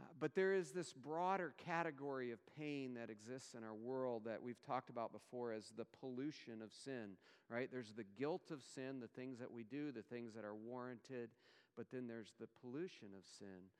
Uh, 0.00 0.06
but 0.18 0.34
there 0.34 0.54
is 0.54 0.72
this 0.72 0.92
broader 0.92 1.54
category 1.64 2.30
of 2.32 2.38
pain 2.58 2.94
that 2.94 3.10
exists 3.10 3.54
in 3.54 3.62
our 3.62 3.74
world 3.74 4.22
that 4.24 4.42
we've 4.42 4.60
talked 4.62 4.90
about 4.90 5.12
before 5.12 5.52
as 5.52 5.72
the 5.76 5.86
pollution 6.00 6.60
of 6.62 6.72
sin, 6.72 7.16
right? 7.48 7.68
There's 7.70 7.92
the 7.92 8.04
guilt 8.18 8.50
of 8.50 8.62
sin, 8.74 9.00
the 9.00 9.08
things 9.08 9.38
that 9.38 9.52
we 9.52 9.62
do, 9.62 9.92
the 9.92 10.02
things 10.02 10.34
that 10.34 10.44
are 10.44 10.54
warranted, 10.54 11.30
but 11.76 11.86
then 11.92 12.06
there's 12.08 12.34
the 12.40 12.48
pollution 12.60 13.08
of 13.16 13.24
sin 13.38 13.70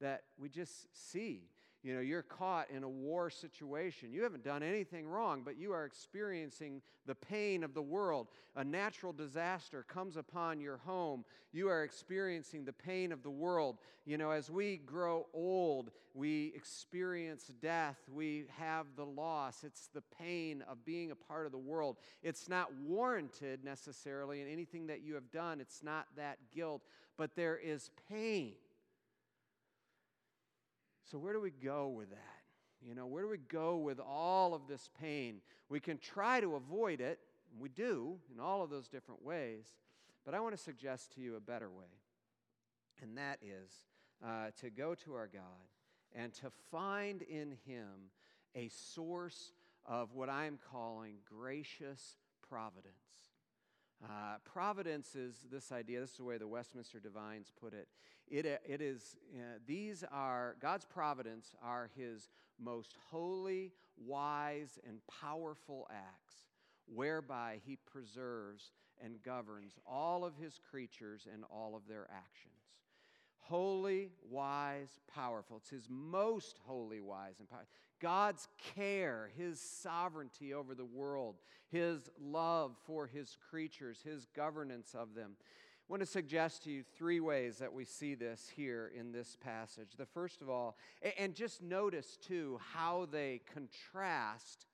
that 0.00 0.24
we 0.38 0.48
just 0.48 0.88
see. 0.92 1.48
You 1.82 1.94
know, 1.94 2.00
you're 2.00 2.22
caught 2.22 2.70
in 2.70 2.84
a 2.84 2.88
war 2.88 3.28
situation. 3.28 4.12
You 4.12 4.22
haven't 4.22 4.44
done 4.44 4.62
anything 4.62 5.04
wrong, 5.04 5.42
but 5.44 5.56
you 5.56 5.72
are 5.72 5.84
experiencing 5.84 6.80
the 7.06 7.14
pain 7.16 7.64
of 7.64 7.74
the 7.74 7.82
world. 7.82 8.28
A 8.54 8.62
natural 8.62 9.12
disaster 9.12 9.82
comes 9.82 10.16
upon 10.16 10.60
your 10.60 10.76
home. 10.76 11.24
You 11.50 11.68
are 11.68 11.82
experiencing 11.82 12.64
the 12.64 12.72
pain 12.72 13.10
of 13.10 13.24
the 13.24 13.30
world. 13.30 13.78
You 14.04 14.16
know, 14.16 14.30
as 14.30 14.48
we 14.48 14.76
grow 14.76 15.26
old, 15.34 15.90
we 16.14 16.52
experience 16.54 17.50
death. 17.60 17.96
We 18.08 18.44
have 18.58 18.86
the 18.94 19.06
loss. 19.06 19.64
It's 19.64 19.88
the 19.88 20.04
pain 20.20 20.62
of 20.70 20.84
being 20.84 21.10
a 21.10 21.16
part 21.16 21.46
of 21.46 21.52
the 21.52 21.58
world. 21.58 21.96
It's 22.22 22.48
not 22.48 22.72
warranted 22.86 23.64
necessarily 23.64 24.40
in 24.40 24.46
anything 24.46 24.86
that 24.86 25.02
you 25.02 25.14
have 25.14 25.32
done, 25.32 25.60
it's 25.60 25.82
not 25.82 26.06
that 26.16 26.38
guilt, 26.54 26.82
but 27.16 27.34
there 27.34 27.56
is 27.56 27.90
pain. 28.08 28.52
So, 31.12 31.18
where 31.18 31.34
do 31.34 31.42
we 31.42 31.50
go 31.50 31.88
with 31.88 32.08
that? 32.08 32.40
You 32.80 32.94
know, 32.94 33.06
where 33.06 33.24
do 33.24 33.28
we 33.28 33.36
go 33.36 33.76
with 33.76 34.00
all 34.00 34.54
of 34.54 34.62
this 34.66 34.88
pain? 34.98 35.42
We 35.68 35.78
can 35.78 35.98
try 35.98 36.40
to 36.40 36.54
avoid 36.54 37.02
it, 37.02 37.18
we 37.58 37.68
do 37.68 38.16
in 38.32 38.40
all 38.40 38.62
of 38.62 38.70
those 38.70 38.88
different 38.88 39.22
ways, 39.22 39.66
but 40.24 40.32
I 40.32 40.40
want 40.40 40.56
to 40.56 40.62
suggest 40.62 41.12
to 41.14 41.20
you 41.20 41.36
a 41.36 41.40
better 41.40 41.68
way, 41.68 42.00
and 43.02 43.18
that 43.18 43.40
is 43.42 43.70
uh, 44.26 44.52
to 44.62 44.70
go 44.70 44.94
to 45.04 45.12
our 45.12 45.26
God 45.26 45.42
and 46.14 46.32
to 46.34 46.50
find 46.70 47.20
in 47.20 47.58
Him 47.66 48.10
a 48.54 48.70
source 48.70 49.52
of 49.84 50.14
what 50.14 50.30
I'm 50.30 50.58
calling 50.70 51.16
gracious 51.28 52.16
providence. 52.48 52.94
Uh, 54.04 54.36
providence 54.44 55.14
is 55.14 55.46
this 55.50 55.70
idea, 55.70 56.00
this 56.00 56.10
is 56.10 56.16
the 56.16 56.24
way 56.24 56.36
the 56.36 56.48
Westminster 56.48 56.98
Divines 56.98 57.52
put 57.60 57.72
it. 57.72 57.88
It, 58.28 58.46
it 58.46 58.80
is, 58.80 59.16
uh, 59.34 59.58
these 59.66 60.04
are, 60.10 60.56
God's 60.60 60.84
providence 60.84 61.54
are 61.62 61.88
his 61.96 62.28
most 62.58 62.96
holy, 63.10 63.72
wise, 63.96 64.78
and 64.86 64.98
powerful 65.20 65.88
acts, 65.90 66.34
whereby 66.86 67.60
he 67.64 67.76
preserves 67.76 68.72
and 69.04 69.22
governs 69.22 69.78
all 69.86 70.24
of 70.24 70.36
his 70.36 70.58
creatures 70.70 71.28
and 71.32 71.44
all 71.50 71.76
of 71.76 71.86
their 71.86 72.08
actions. 72.10 72.54
Holy, 73.38 74.10
wise, 74.28 74.98
powerful. 75.12 75.58
It's 75.58 75.70
his 75.70 75.88
most 75.88 76.58
holy, 76.64 77.00
wise, 77.00 77.36
and 77.38 77.48
powerful. 77.48 77.68
God's 78.02 78.48
care, 78.74 79.30
His 79.38 79.60
sovereignty 79.60 80.52
over 80.52 80.74
the 80.74 80.84
world, 80.84 81.36
His 81.70 82.10
love 82.20 82.76
for 82.84 83.06
His 83.06 83.38
creatures, 83.48 84.00
His 84.04 84.26
governance 84.34 84.94
of 84.94 85.14
them. 85.14 85.36
I 85.38 85.92
want 85.92 86.00
to 86.00 86.06
suggest 86.06 86.64
to 86.64 86.70
you 86.70 86.82
three 86.96 87.20
ways 87.20 87.58
that 87.58 87.72
we 87.72 87.84
see 87.84 88.14
this 88.14 88.50
here 88.54 88.92
in 88.98 89.12
this 89.12 89.36
passage. 89.40 89.92
The 89.96 90.06
first 90.06 90.42
of 90.42 90.50
all, 90.50 90.76
and 91.18 91.34
just 91.34 91.62
notice 91.62 92.16
too 92.16 92.58
how 92.74 93.06
they 93.10 93.40
contrast 93.52 94.66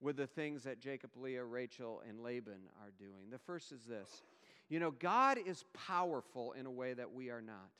with 0.00 0.16
the 0.16 0.26
things 0.26 0.64
that 0.64 0.80
Jacob, 0.80 1.10
Leah, 1.16 1.44
Rachel, 1.44 2.02
and 2.08 2.20
Laban 2.20 2.68
are 2.82 2.92
doing. 2.98 3.30
The 3.30 3.38
first 3.38 3.72
is 3.72 3.84
this 3.84 4.22
you 4.68 4.80
know, 4.80 4.90
God 4.90 5.38
is 5.44 5.64
powerful 5.86 6.52
in 6.52 6.66
a 6.66 6.70
way 6.70 6.92
that 6.92 7.12
we 7.12 7.30
are 7.30 7.40
not. 7.40 7.70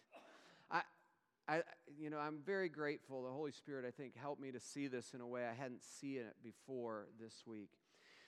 I, 1.48 1.62
you 1.98 2.10
know, 2.10 2.18
I'm 2.18 2.40
very 2.44 2.68
grateful. 2.68 3.22
The 3.22 3.30
Holy 3.30 3.52
Spirit, 3.52 3.86
I 3.86 3.90
think, 3.90 4.14
helped 4.16 4.40
me 4.40 4.52
to 4.52 4.60
see 4.60 4.86
this 4.86 5.14
in 5.14 5.22
a 5.22 5.26
way 5.26 5.46
I 5.46 5.54
hadn't 5.54 5.82
seen 5.82 6.18
it 6.18 6.36
before 6.42 7.06
this 7.18 7.42
week. 7.46 7.70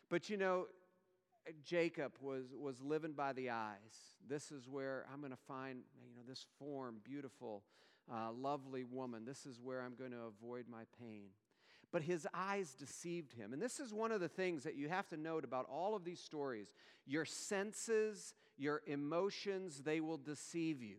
But 0.08 0.30
you 0.30 0.38
know, 0.38 0.66
Jacob 1.64 2.12
was, 2.20 2.46
was 2.58 2.80
living 2.80 3.12
by 3.12 3.32
the 3.32 3.50
eyes. 3.50 4.16
This 4.28 4.50
is 4.50 4.68
where 4.68 5.04
I'm 5.12 5.20
going 5.20 5.32
to 5.32 5.38
find, 5.48 5.80
you 6.02 6.14
know, 6.16 6.22
this 6.26 6.46
form, 6.58 6.96
beautiful, 7.04 7.62
uh, 8.10 8.32
lovely 8.32 8.84
woman. 8.84 9.24
This 9.24 9.44
is 9.46 9.60
where 9.62 9.82
I'm 9.82 9.94
going 9.94 10.12
to 10.12 10.30
avoid 10.42 10.64
my 10.70 10.84
pain. 10.98 11.28
But 11.92 12.02
his 12.02 12.26
eyes 12.32 12.74
deceived 12.74 13.32
him. 13.32 13.52
And 13.52 13.60
this 13.60 13.80
is 13.80 13.92
one 13.92 14.12
of 14.12 14.20
the 14.20 14.28
things 14.28 14.62
that 14.62 14.76
you 14.76 14.88
have 14.88 15.08
to 15.08 15.16
note 15.16 15.44
about 15.44 15.66
all 15.68 15.96
of 15.96 16.04
these 16.04 16.20
stories. 16.20 16.72
Your 17.04 17.24
senses, 17.24 18.34
your 18.56 18.82
emotions, 18.86 19.82
they 19.84 20.00
will 20.00 20.18
deceive 20.18 20.82
you. 20.82 20.96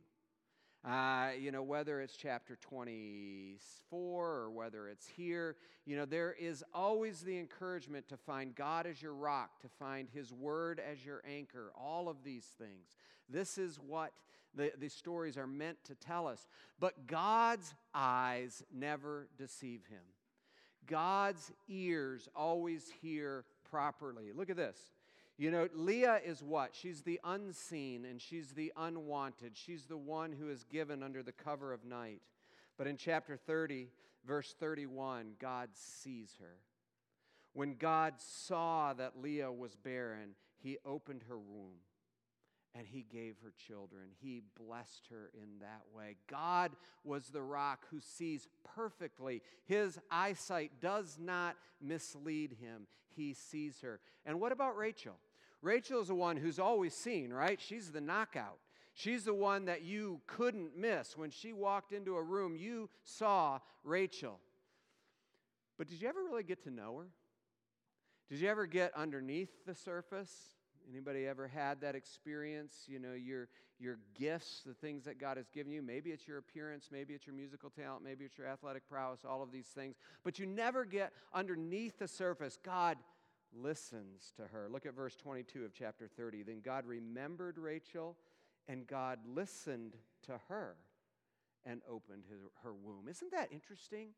Uh, 0.84 1.30
you 1.39 1.52
know, 1.52 1.62
whether 1.62 2.02
it's 2.02 2.15
chapter 2.15 2.58
24 2.60 3.60
or 4.00 4.50
whether 4.50 4.88
it's 4.88 5.08
here, 5.08 5.56
you 5.86 5.96
know, 5.96 6.06
there 6.06 6.36
is 6.39 6.63
always 6.74 7.22
the 7.22 7.38
encouragement 7.38 8.08
to 8.08 8.17
find 8.17 8.56
God 8.56 8.88
as 8.88 9.00
your 9.00 9.13
rock, 9.13 9.60
to 9.62 9.67
find 9.67 10.10
His 10.12 10.34
Word 10.34 10.80
as 10.80 11.06
your 11.06 11.22
anchor, 11.30 11.72
all 11.80 12.10
of 12.10 12.24
these 12.24 12.46
things. 12.58 12.96
This 13.30 13.60
is 13.60 13.80
what 13.80 14.12
the, 14.56 14.72
the 14.80 14.89
stories 14.89 15.38
are 15.38 15.46
meant 15.46 15.78
to 15.86 15.94
tell 15.96 16.28
us. 16.28 16.48
But 16.80 17.06
God's 17.06 17.76
eyes 17.94 18.63
never 18.74 19.28
deceive 19.38 19.86
Him, 19.88 20.04
God's 20.88 21.52
ears 21.70 22.28
always 22.36 22.91
hear 23.02 23.46
properly. 23.70 24.32
Look 24.36 24.50
at 24.50 24.58
this. 24.58 24.78
You 25.41 25.49
know, 25.49 25.67
Leah 25.73 26.19
is 26.23 26.43
what? 26.43 26.75
She's 26.75 27.01
the 27.01 27.19
unseen 27.23 28.06
and 28.06 28.21
she's 28.21 28.51
the 28.51 28.71
unwanted. 28.77 29.54
She's 29.58 29.86
the 29.86 29.97
one 29.97 30.32
who 30.32 30.49
is 30.49 30.63
given 30.65 31.01
under 31.01 31.23
the 31.23 31.32
cover 31.32 31.73
of 31.73 31.84
night. 31.84 32.21
But 32.77 32.86
in 32.86 32.95
chapter 32.95 33.36
30, 33.36 33.88
verse 34.23 34.54
31, 34.60 35.32
God 35.39 35.69
sees 35.73 36.38
her. 36.39 36.58
When 37.54 37.73
God 37.73 38.13
saw 38.19 38.93
that 38.93 39.19
Leah 39.19 39.51
was 39.51 39.75
barren, 39.75 40.36
he 40.60 40.77
opened 40.86 41.23
her 41.27 41.39
womb 41.39 41.80
and 42.75 42.86
he 42.86 43.01
gave 43.12 43.38
her 43.43 43.51
children. 43.67 44.10
He 44.21 44.43
blessed 44.63 45.08
her 45.10 45.32
in 45.34 45.58
that 45.62 45.82
way. 45.91 46.17
God 46.30 46.73
was 47.04 47.30
the 47.30 47.41
rock 47.41 47.88
who 47.89 47.99
sees 47.99 48.47
perfectly. 48.75 49.41
His 49.65 49.97
eyesight 50.12 50.73
does 50.80 51.17
not 51.19 51.56
mislead 51.82 52.58
him, 52.62 52.86
he 53.15 53.34
sees 53.34 53.82
her. 53.82 53.99
And 54.23 54.39
what 54.39 54.51
about 54.51 54.77
Rachel? 54.77 55.15
Rachel 55.62 56.02
is 56.02 56.08
the 56.08 56.15
one 56.15 56.38
who's 56.38 56.60
always 56.60 56.93
seen, 56.93 57.32
right? 57.32 57.60
She's 57.62 57.91
the 57.91 58.02
knockout. 58.02 58.58
She's 58.93 59.24
the 59.26 59.34
one 59.34 59.65
that 59.65 59.84
you 59.84 60.21
couldn't 60.28 60.76
miss. 60.78 61.17
When 61.17 61.30
she 61.30 61.54
walked 61.54 61.93
into 61.93 62.17
a 62.17 62.24
room, 62.24 62.56
you 62.56 62.89
saw 63.04 63.60
Rachel. 63.84 64.39
But 65.78 65.88
did 65.88 66.02
you 66.02 66.08
ever 66.08 66.24
really 66.24 66.43
get 66.43 66.63
to 66.63 66.71
know 66.71 66.97
her? 66.97 67.08
Did 68.30 68.39
you 68.39 68.50
ever 68.50 68.65
get 68.65 68.93
underneath 68.95 69.65
the 69.65 69.76
surface? 69.76 70.32
Anybody 70.89 71.28
ever 71.28 71.47
had 71.47 71.82
that 71.82 71.95
experience? 71.95 72.74
You 72.88 73.00
know, 73.00 73.13
your, 73.13 73.47
your 73.80 74.00
gifts, 74.17 74.62
the 74.65 74.74
things 74.74 75.06
that 75.06 75.19
God 75.19 75.38
has 75.38 75.50
given 75.50 75.71
you. 75.71 75.82
Maybe 75.82 76.12
it's 76.12 76.28
your 76.28 76.38
appearance, 76.38 76.89
maybe 76.91 77.13
it's 77.13 77.26
your 77.26 77.36
musical 77.36 77.69
talent, 77.69 78.04
maybe 78.04 78.26
it's 78.26 78.38
your 78.38 78.47
athletic 78.47 78.88
prowess, 78.89 79.21
all 79.28 79.41
of 79.41 79.52
these 79.52 79.67
things. 79.67 79.95
But 80.24 80.39
you 80.39 80.45
never 80.45 80.86
get 80.86 81.13
underneath 81.34 82.00
the 82.00 82.08
surface. 82.08 82.58
God 82.63 82.97
listens 83.53 84.33
to 84.37 84.43
her. 84.43 84.67
Look 84.69 84.85
at 84.85 84.95
verse 84.95 85.15
22 85.15 85.65
of 85.65 85.73
chapter 85.73 86.07
30. 86.07 86.43
Then 86.43 86.61
God 86.63 86.85
remembered 86.85 87.57
Rachel, 87.57 88.15
and 88.67 88.87
God 88.87 89.19
listened 89.27 89.95
to 90.25 90.39
her 90.47 90.75
and 91.65 91.81
opened 91.89 92.23
his, 92.29 92.39
her 92.63 92.73
womb. 92.73 93.07
Isn't 93.09 93.31
that 93.31 93.51
interesting? 93.51 94.09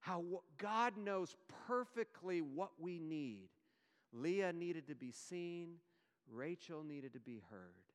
How 0.00 0.24
God 0.58 0.96
knows 0.96 1.36
perfectly 1.66 2.40
what 2.40 2.70
we 2.78 2.98
need. 2.98 3.48
Leah 4.12 4.52
needed 4.52 4.86
to 4.88 4.94
be 4.94 5.10
seen, 5.10 5.76
Rachel 6.30 6.82
needed 6.82 7.12
to 7.14 7.20
be 7.20 7.42
heard 7.50 7.86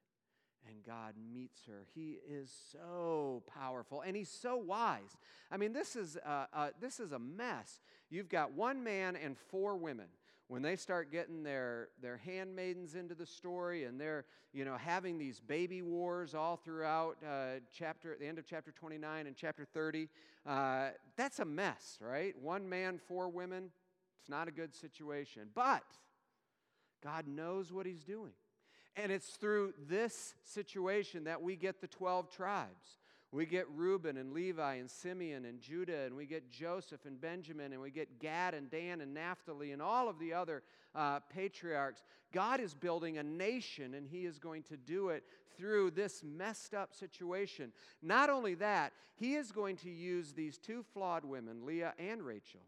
and 0.67 0.83
God 0.85 1.13
meets 1.33 1.61
her. 1.65 1.85
He 1.93 2.19
is 2.27 2.51
so 2.71 3.43
powerful 3.47 4.01
and 4.01 4.15
he's 4.15 4.29
so 4.29 4.57
wise. 4.57 5.17
I 5.51 5.57
mean, 5.57 5.73
this 5.73 5.95
is, 5.95 6.17
this 6.79 6.99
is 6.99 7.11
a 7.11 7.19
mess. 7.19 7.79
You've 8.09 8.29
got 8.29 8.53
one 8.53 8.83
man 8.83 9.15
and 9.15 9.37
four 9.37 9.75
women 9.75 10.07
when 10.51 10.61
they 10.61 10.75
start 10.75 11.13
getting 11.13 11.43
their, 11.43 11.87
their 12.01 12.17
handmaidens 12.17 12.95
into 12.95 13.15
the 13.15 13.25
story 13.25 13.85
and 13.85 13.97
they're 13.97 14.25
you 14.51 14.65
know 14.65 14.75
having 14.75 15.17
these 15.17 15.39
baby 15.39 15.81
wars 15.81 16.35
all 16.35 16.57
throughout 16.57 17.15
uh, 17.25 17.61
chapter 17.73 18.11
at 18.11 18.19
the 18.19 18.27
end 18.27 18.37
of 18.37 18.45
chapter 18.45 18.69
29 18.69 19.27
and 19.27 19.35
chapter 19.37 19.63
30 19.63 20.09
uh, 20.45 20.89
that's 21.15 21.39
a 21.39 21.45
mess 21.45 21.97
right? 22.01 22.37
One 22.37 22.67
man 22.67 22.99
four 23.07 23.29
women 23.29 23.71
it's 24.19 24.29
not 24.29 24.49
a 24.49 24.51
good 24.51 24.75
situation. 24.75 25.43
But 25.55 25.85
god 27.01 27.29
knows 27.29 27.71
what 27.71 27.85
he's 27.85 28.03
doing. 28.03 28.33
And 28.97 29.09
it's 29.09 29.29
through 29.37 29.73
this 29.87 30.35
situation 30.43 31.23
that 31.23 31.41
we 31.41 31.55
get 31.55 31.79
the 31.79 31.87
12 31.87 32.29
tribes 32.29 32.99
we 33.33 33.45
get 33.45 33.65
Reuben 33.73 34.17
and 34.17 34.33
Levi 34.33 34.75
and 34.75 34.89
Simeon 34.89 35.45
and 35.45 35.61
Judah, 35.61 36.01
and 36.01 36.15
we 36.15 36.25
get 36.25 36.51
Joseph 36.51 37.05
and 37.05 37.19
Benjamin, 37.19 37.71
and 37.71 37.81
we 37.81 37.89
get 37.89 38.19
Gad 38.19 38.53
and 38.53 38.69
Dan 38.69 38.99
and 38.99 39.13
Naphtali 39.13 39.71
and 39.71 39.81
all 39.81 40.09
of 40.09 40.19
the 40.19 40.33
other 40.33 40.63
uh, 40.93 41.21
patriarchs. 41.33 42.03
God 42.33 42.59
is 42.59 42.73
building 42.73 43.17
a 43.17 43.23
nation, 43.23 43.93
and 43.93 44.05
He 44.05 44.25
is 44.25 44.37
going 44.37 44.63
to 44.63 44.75
do 44.75 45.09
it 45.09 45.23
through 45.57 45.91
this 45.91 46.23
messed 46.23 46.73
up 46.73 46.93
situation. 46.93 47.71
Not 48.01 48.29
only 48.29 48.55
that, 48.55 48.91
He 49.15 49.35
is 49.35 49.53
going 49.53 49.77
to 49.77 49.89
use 49.89 50.33
these 50.33 50.57
two 50.57 50.83
flawed 50.93 51.23
women, 51.23 51.65
Leah 51.65 51.93
and 51.97 52.21
Rachel, 52.21 52.61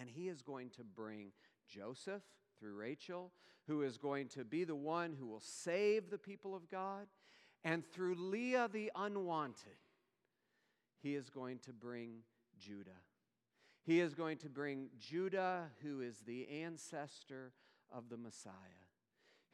and 0.00 0.08
He 0.08 0.28
is 0.28 0.40
going 0.40 0.70
to 0.70 0.82
bring 0.82 1.32
Joseph 1.66 2.22
through 2.58 2.74
Rachel, 2.74 3.32
who 3.66 3.82
is 3.82 3.98
going 3.98 4.28
to 4.28 4.44
be 4.44 4.64
the 4.64 4.74
one 4.74 5.14
who 5.18 5.26
will 5.26 5.42
save 5.44 6.08
the 6.08 6.16
people 6.16 6.54
of 6.54 6.70
God. 6.70 7.06
And 7.64 7.84
through 7.84 8.14
Leah 8.14 8.68
the 8.72 8.90
unwanted, 8.94 9.76
he 11.02 11.14
is 11.14 11.30
going 11.30 11.58
to 11.60 11.72
bring 11.72 12.20
Judah. 12.58 12.90
He 13.84 14.00
is 14.00 14.14
going 14.14 14.38
to 14.38 14.48
bring 14.48 14.88
Judah, 14.98 15.70
who 15.82 16.00
is 16.00 16.18
the 16.26 16.48
ancestor 16.48 17.52
of 17.90 18.08
the 18.08 18.16
Messiah. 18.16 18.52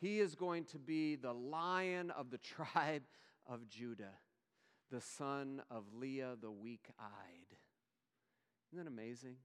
He 0.00 0.20
is 0.20 0.34
going 0.34 0.64
to 0.66 0.78
be 0.78 1.16
the 1.16 1.32
lion 1.32 2.10
of 2.10 2.30
the 2.30 2.38
tribe 2.74 3.04
of 3.46 3.68
Judah, 3.68 4.18
the 4.90 5.00
son 5.00 5.62
of 5.70 5.84
Leah 5.94 6.36
the 6.40 6.50
weak 6.50 6.86
eyed. 6.98 7.56
Isn't 8.72 8.84
that 8.84 8.90
amazing? 8.90 9.36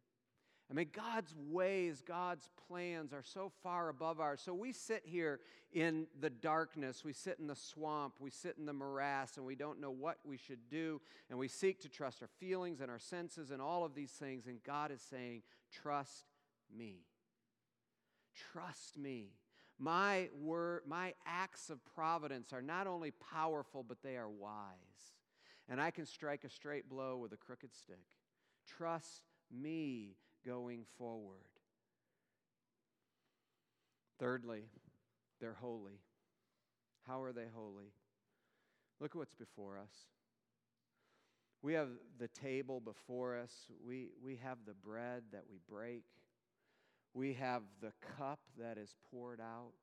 I 0.70 0.76
mean, 0.76 0.90
God's 0.94 1.34
ways, 1.50 2.04
God's 2.06 2.48
plans 2.68 3.12
are 3.12 3.24
so 3.24 3.52
far 3.64 3.90
above 3.90 4.20
ours. 4.20 4.40
So 4.44 4.54
we 4.54 4.72
sit 4.72 5.02
here 5.04 5.40
in 5.74 6.06
the 6.20 6.30
darkness, 6.30 7.04
we 7.04 7.12
sit 7.12 7.38
in 7.40 7.48
the 7.48 7.56
swamp, 7.56 8.16
we 8.20 8.30
sit 8.30 8.56
in 8.60 8.68
the 8.68 8.74
morass, 8.74 9.38
and 9.38 9.46
we 9.46 9.56
don't 9.56 9.82
know 9.82 9.90
what 9.90 10.18
we 10.24 10.38
should 10.38 10.70
do. 10.70 11.02
And 11.30 11.40
we 11.40 11.48
seek 11.48 11.82
to 11.82 11.90
trust 11.90 12.22
our 12.22 12.30
feelings 12.40 12.82
and 12.82 12.92
our 12.92 13.00
senses 13.00 13.50
and 13.50 13.62
all 13.62 13.84
of 13.84 13.96
these 13.96 14.12
things. 14.12 14.46
And 14.46 14.64
God 14.64 14.92
is 14.92 15.02
saying, 15.02 15.42
Trust 15.72 16.26
me. 16.76 16.98
Trust 18.54 18.96
me. 18.96 19.32
My 19.80 20.30
word, 20.40 20.82
my 20.86 21.14
acts 21.26 21.70
of 21.70 21.84
providence 21.96 22.54
are 22.54 22.62
not 22.62 22.86
only 22.86 23.12
powerful, 23.12 23.84
but 23.88 24.04
they 24.04 24.18
are 24.18 24.30
wise. 24.30 25.16
And 25.68 25.82
I 25.82 25.90
can 25.90 26.06
strike 26.06 26.44
a 26.44 26.50
straight 26.50 26.90
blow 26.90 27.18
with 27.18 27.32
a 27.32 27.38
crooked 27.38 27.74
stick. 27.74 28.06
Trust 28.68 29.24
me 29.52 30.16
going 30.50 30.84
forward. 30.98 31.46
Thirdly, 34.20 34.64
they're 35.40 35.58
holy. 35.62 36.02
How 37.08 37.22
are 37.22 37.32
they 37.32 37.46
holy? 37.54 37.94
Look 39.00 39.12
at 39.12 39.18
what's 39.18 39.36
before 39.36 39.78
us. 39.78 39.94
We 41.62 41.74
have 41.74 41.90
the 42.18 42.30
table 42.30 42.80
before 42.80 43.38
us. 43.38 43.52
We, 43.86 44.10
we 44.24 44.40
have 44.44 44.58
the 44.66 44.74
bread 44.74 45.24
that 45.34 45.44
we 45.50 45.58
break. 45.70 46.04
We 47.14 47.34
have 47.34 47.62
the 47.80 47.94
cup 48.18 48.40
that 48.58 48.80
is 48.80 48.96
poured 49.12 49.40
out. 49.40 49.74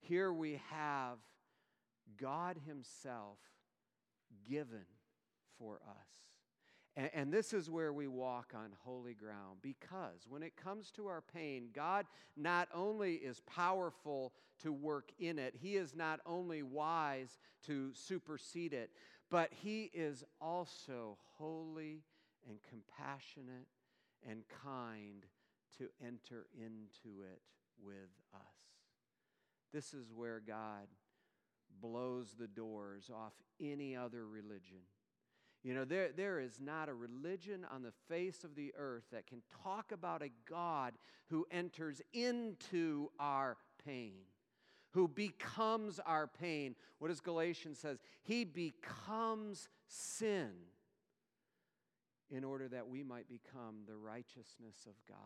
Here 0.00 0.32
we 0.32 0.60
have 0.70 1.16
God 2.20 2.58
Himself 2.66 3.38
given 4.46 4.84
for 5.58 5.80
us. 5.88 6.33
And, 6.96 7.10
and, 7.12 7.32
this 7.32 7.52
is 7.52 7.68
where 7.68 7.92
we 7.92 8.06
walk 8.06 8.52
on 8.54 8.70
holy 8.84 9.14
ground 9.14 9.58
because 9.62 10.26
when 10.28 10.44
it 10.44 10.56
comes 10.56 10.92
to 10.92 11.08
our 11.08 11.20
pain, 11.22 11.70
God 11.74 12.06
not 12.36 12.68
only 12.72 13.14
is 13.14 13.40
powerful 13.40 14.32
to 14.62 14.72
work 14.72 15.10
in 15.18 15.38
it, 15.38 15.54
He 15.60 15.76
is 15.76 15.96
not 15.96 16.20
only 16.24 16.62
wise 16.62 17.38
to 17.66 17.90
supersede 17.94 18.72
it, 18.72 18.90
but 19.28 19.50
He 19.52 19.90
is 19.92 20.22
also 20.40 21.18
holy 21.36 22.04
and 22.48 22.58
compassionate 22.68 23.66
and 24.28 24.44
kind 24.62 25.26
to 25.78 25.88
enter 26.00 26.46
into 26.56 27.22
it 27.22 27.42
with 27.82 28.10
us. 28.34 28.40
This 29.72 29.92
is 29.92 30.12
where 30.14 30.40
God 30.40 30.86
blows 31.80 32.36
the 32.38 32.46
doors 32.46 33.10
off 33.12 33.32
any 33.60 33.96
other 33.96 34.26
religion 34.26 34.78
You 35.64 35.72
know, 35.72 35.86
there, 35.86 36.10
there 36.14 36.40
is 36.40 36.60
not 36.60 36.90
a 36.90 36.94
religion 36.94 37.66
on 37.74 37.82
the 37.82 37.92
face 38.06 38.44
of 38.44 38.54
the 38.54 38.74
earth 38.76 39.04
that 39.12 39.26
can 39.26 39.42
talk 39.62 39.92
about 39.92 40.22
a 40.22 40.28
God 40.48 40.92
who 41.30 41.46
enters 41.50 42.02
into 42.12 43.08
our 43.18 43.56
pain, 43.82 44.12
who 44.90 45.08
becomes 45.08 45.98
our 46.04 46.26
pain. 46.26 46.76
What 46.98 47.08
does 47.08 47.20
Galatians 47.20 47.78
says? 47.78 47.98
He 48.22 48.44
becomes 48.44 49.70
sin 49.86 50.50
in 52.30 52.44
order 52.44 52.68
that 52.68 52.86
we 52.86 53.02
might 53.02 53.26
become 53.26 53.84
the 53.86 53.96
righteousness 53.96 54.86
of 54.86 54.94
God. 55.08 55.18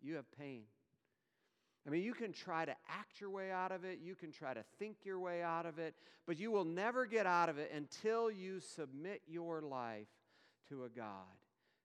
You 0.00 0.14
have 0.14 0.32
pain. 0.32 0.62
I 1.86 1.90
mean, 1.90 2.02
you 2.02 2.12
can 2.12 2.32
try 2.32 2.64
to 2.64 2.74
act 2.88 3.20
your 3.20 3.30
way 3.30 3.50
out 3.50 3.72
of 3.72 3.84
it, 3.84 3.98
you 4.02 4.14
can 4.14 4.30
try 4.30 4.52
to 4.52 4.62
think 4.78 4.98
your 5.04 5.18
way 5.18 5.42
out 5.42 5.64
of 5.64 5.78
it, 5.78 5.94
but 6.26 6.38
you 6.38 6.50
will 6.50 6.64
never 6.64 7.06
get 7.06 7.26
out 7.26 7.48
of 7.48 7.58
it 7.58 7.72
until 7.74 8.30
you 8.30 8.60
submit 8.60 9.22
your 9.26 9.62
life 9.62 10.08
to 10.68 10.84
a 10.84 10.88
God 10.88 11.38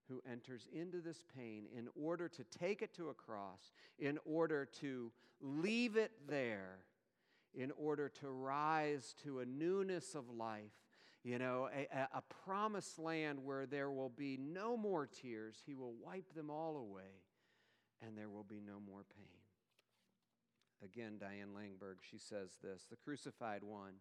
who 0.10 0.21
enters 0.29 0.67
into 0.73 0.99
this 0.99 1.23
pain 1.36 1.65
in 1.75 1.88
order 1.95 2.27
to 2.27 2.43
take 2.60 2.82
it 2.82 2.93
to 2.95 3.10
a 3.10 3.13
cross, 3.13 3.71
in 3.97 4.19
order 4.25 4.65
to 4.65 5.12
leave 5.41 5.95
it 5.95 6.12
there, 6.27 6.79
in 7.56 7.71
order 7.71 8.10
to 8.10 8.29
rise 8.29 9.15
to 9.23 9.39
a 9.39 9.45
newness 9.45 10.15
of 10.15 10.29
life. 10.29 10.71
You 11.23 11.39
know, 11.39 11.69
a, 11.73 11.88
a, 12.17 12.21
promised 12.43 12.99
land 12.99 13.39
where 13.45 13.65
there 13.65 13.89
will 13.89 14.10
be 14.10 14.38
no 14.38 14.75
more 14.75 15.08
tears. 15.08 15.56
He 15.65 15.73
will 15.73 15.93
wipe 16.06 16.34
them 16.34 16.49
all 16.49 16.75
away, 16.75 17.23
and 18.06 18.17
there 18.17 18.29
will 18.29 18.43
be 18.43 18.60
no 18.60 18.82
more 18.86 19.06
pain. 19.15 19.42
Again, 20.84 21.17
Diane 21.19 21.50
Langberg, 21.56 21.98
she 22.02 22.17
says 22.17 22.58
this 22.62 22.86
the 22.89 22.98
crucified 22.98 23.63
one 23.63 23.93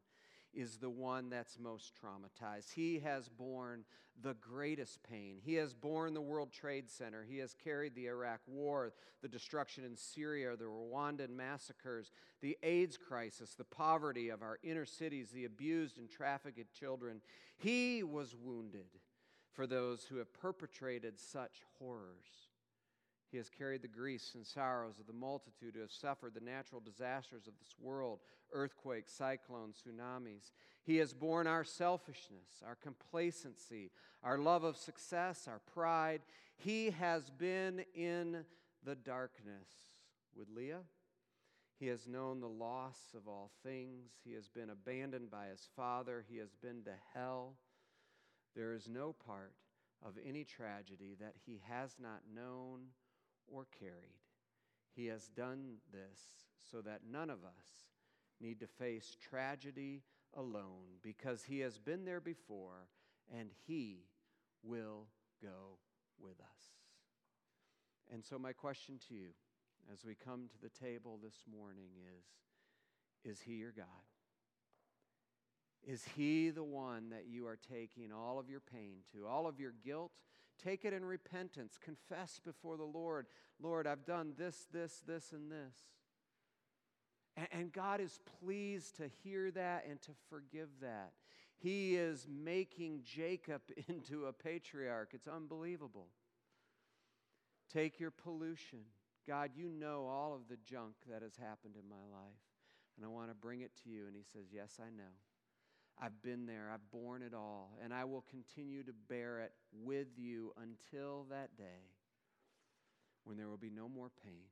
is 0.54 0.76
the 0.76 0.90
one 0.90 1.30
that's 1.30 1.58
most 1.58 1.92
traumatized. 1.96 2.72
He 2.74 2.98
has 3.00 3.28
borne 3.28 3.84
the 4.20 4.34
greatest 4.34 5.02
pain. 5.02 5.38
He 5.42 5.54
has 5.54 5.72
borne 5.72 6.12
the 6.12 6.20
World 6.20 6.52
Trade 6.52 6.90
Center. 6.90 7.24
He 7.26 7.38
has 7.38 7.54
carried 7.54 7.94
the 7.94 8.06
Iraq 8.06 8.40
War, 8.46 8.92
the 9.22 9.28
destruction 9.28 9.84
in 9.84 9.96
Syria, 9.96 10.54
the 10.56 10.64
Rwandan 10.64 11.30
massacres, 11.30 12.10
the 12.42 12.58
AIDS 12.62 12.98
crisis, 12.98 13.54
the 13.54 13.64
poverty 13.64 14.28
of 14.28 14.42
our 14.42 14.58
inner 14.62 14.84
cities, 14.84 15.30
the 15.30 15.46
abused 15.46 15.96
and 15.96 16.10
trafficked 16.10 16.74
children. 16.74 17.22
He 17.56 18.02
was 18.02 18.36
wounded 18.36 18.98
for 19.52 19.66
those 19.66 20.04
who 20.04 20.16
have 20.16 20.32
perpetrated 20.34 21.18
such 21.18 21.62
horrors. 21.78 22.51
He 23.32 23.38
has 23.38 23.48
carried 23.48 23.80
the 23.80 23.88
griefs 23.88 24.34
and 24.34 24.46
sorrows 24.46 24.98
of 25.00 25.06
the 25.06 25.14
multitude 25.14 25.72
who 25.74 25.80
have 25.80 25.90
suffered 25.90 26.34
the 26.34 26.44
natural 26.44 26.82
disasters 26.82 27.46
of 27.46 27.54
this 27.58 27.74
world 27.80 28.20
earthquakes, 28.52 29.10
cyclones, 29.10 29.82
tsunamis. 29.82 30.52
He 30.84 30.98
has 30.98 31.14
borne 31.14 31.46
our 31.46 31.64
selfishness, 31.64 32.62
our 32.66 32.74
complacency, 32.74 33.90
our 34.22 34.36
love 34.36 34.64
of 34.64 34.76
success, 34.76 35.48
our 35.48 35.60
pride. 35.72 36.20
He 36.56 36.90
has 36.90 37.30
been 37.30 37.86
in 37.94 38.44
the 38.84 38.96
darkness 38.96 39.70
with 40.36 40.48
Leah. 40.54 40.82
He 41.80 41.86
has 41.86 42.06
known 42.06 42.40
the 42.40 42.48
loss 42.48 42.98
of 43.16 43.26
all 43.26 43.50
things. 43.62 44.10
He 44.24 44.34
has 44.34 44.48
been 44.48 44.68
abandoned 44.68 45.30
by 45.30 45.46
his 45.46 45.66
father. 45.74 46.22
He 46.28 46.36
has 46.36 46.54
been 46.62 46.82
to 46.84 46.92
hell. 47.14 47.54
There 48.54 48.74
is 48.74 48.88
no 48.88 49.14
part 49.26 49.54
of 50.04 50.18
any 50.22 50.44
tragedy 50.44 51.16
that 51.18 51.34
he 51.46 51.62
has 51.66 51.96
not 51.98 52.20
known 52.34 52.80
or 53.46 53.66
carried. 53.78 54.20
He 54.94 55.06
has 55.06 55.28
done 55.28 55.76
this 55.92 56.20
so 56.70 56.80
that 56.82 57.00
none 57.10 57.30
of 57.30 57.44
us 57.44 57.88
need 58.40 58.60
to 58.60 58.66
face 58.66 59.16
tragedy 59.20 60.02
alone 60.36 60.98
because 61.02 61.44
He 61.44 61.60
has 61.60 61.78
been 61.78 62.04
there 62.04 62.20
before 62.20 62.88
and 63.32 63.50
He 63.66 64.04
will 64.62 65.06
go 65.42 65.78
with 66.20 66.40
us. 66.40 66.64
And 68.12 68.24
so, 68.24 68.38
my 68.38 68.52
question 68.52 68.98
to 69.08 69.14
you 69.14 69.28
as 69.92 70.04
we 70.04 70.14
come 70.14 70.48
to 70.48 70.60
the 70.60 70.68
table 70.68 71.18
this 71.22 71.44
morning 71.50 71.90
is 72.18 73.30
Is 73.30 73.40
He 73.40 73.54
your 73.54 73.72
God? 73.72 73.86
Is 75.86 76.04
He 76.16 76.50
the 76.50 76.62
one 76.64 77.10
that 77.10 77.26
you 77.28 77.46
are 77.46 77.58
taking 77.70 78.12
all 78.12 78.38
of 78.38 78.48
your 78.48 78.60
pain 78.60 78.98
to, 79.12 79.26
all 79.26 79.46
of 79.46 79.58
your 79.58 79.72
guilt? 79.84 80.12
Take 80.64 80.84
it 80.84 80.92
in 80.92 81.04
repentance. 81.04 81.78
Confess 81.82 82.40
before 82.44 82.76
the 82.76 82.84
Lord 82.84 83.26
Lord, 83.62 83.86
I've 83.86 84.04
done 84.04 84.32
this, 84.36 84.66
this, 84.72 85.02
this, 85.06 85.32
and 85.32 85.50
this. 85.50 85.76
And, 87.36 87.48
and 87.52 87.72
God 87.72 88.00
is 88.00 88.18
pleased 88.40 88.96
to 88.96 89.08
hear 89.22 89.50
that 89.52 89.86
and 89.88 90.00
to 90.02 90.10
forgive 90.28 90.68
that. 90.80 91.12
He 91.58 91.94
is 91.94 92.26
making 92.28 93.02
Jacob 93.04 93.62
into 93.88 94.26
a 94.26 94.32
patriarch. 94.32 95.10
It's 95.12 95.28
unbelievable. 95.28 96.08
Take 97.72 98.00
your 98.00 98.10
pollution. 98.10 98.80
God, 99.26 99.50
you 99.54 99.68
know 99.68 100.08
all 100.10 100.34
of 100.34 100.48
the 100.48 100.58
junk 100.68 100.94
that 101.08 101.22
has 101.22 101.36
happened 101.36 101.76
in 101.80 101.88
my 101.88 102.02
life, 102.10 102.42
and 102.96 103.06
I 103.06 103.08
want 103.08 103.30
to 103.30 103.34
bring 103.34 103.60
it 103.60 103.70
to 103.84 103.90
you. 103.90 104.06
And 104.08 104.16
he 104.16 104.24
says, 104.24 104.48
Yes, 104.52 104.78
I 104.80 104.90
know. 104.90 105.12
I've 106.00 106.20
been 106.22 106.46
there, 106.46 106.70
I've 106.72 106.90
borne 106.90 107.22
it 107.22 107.34
all, 107.34 107.78
and 107.82 107.92
I 107.94 108.04
will 108.04 108.24
continue 108.28 108.82
to 108.82 108.92
bear 109.08 109.40
it 109.40 109.52
with 109.72 110.08
you 110.16 110.52
until 110.60 111.26
that 111.30 111.56
day 111.56 111.86
when 113.24 113.36
there 113.36 113.48
will 113.48 113.56
be 113.56 113.70
no 113.70 113.88
more 113.88 114.10
pain 114.24 114.48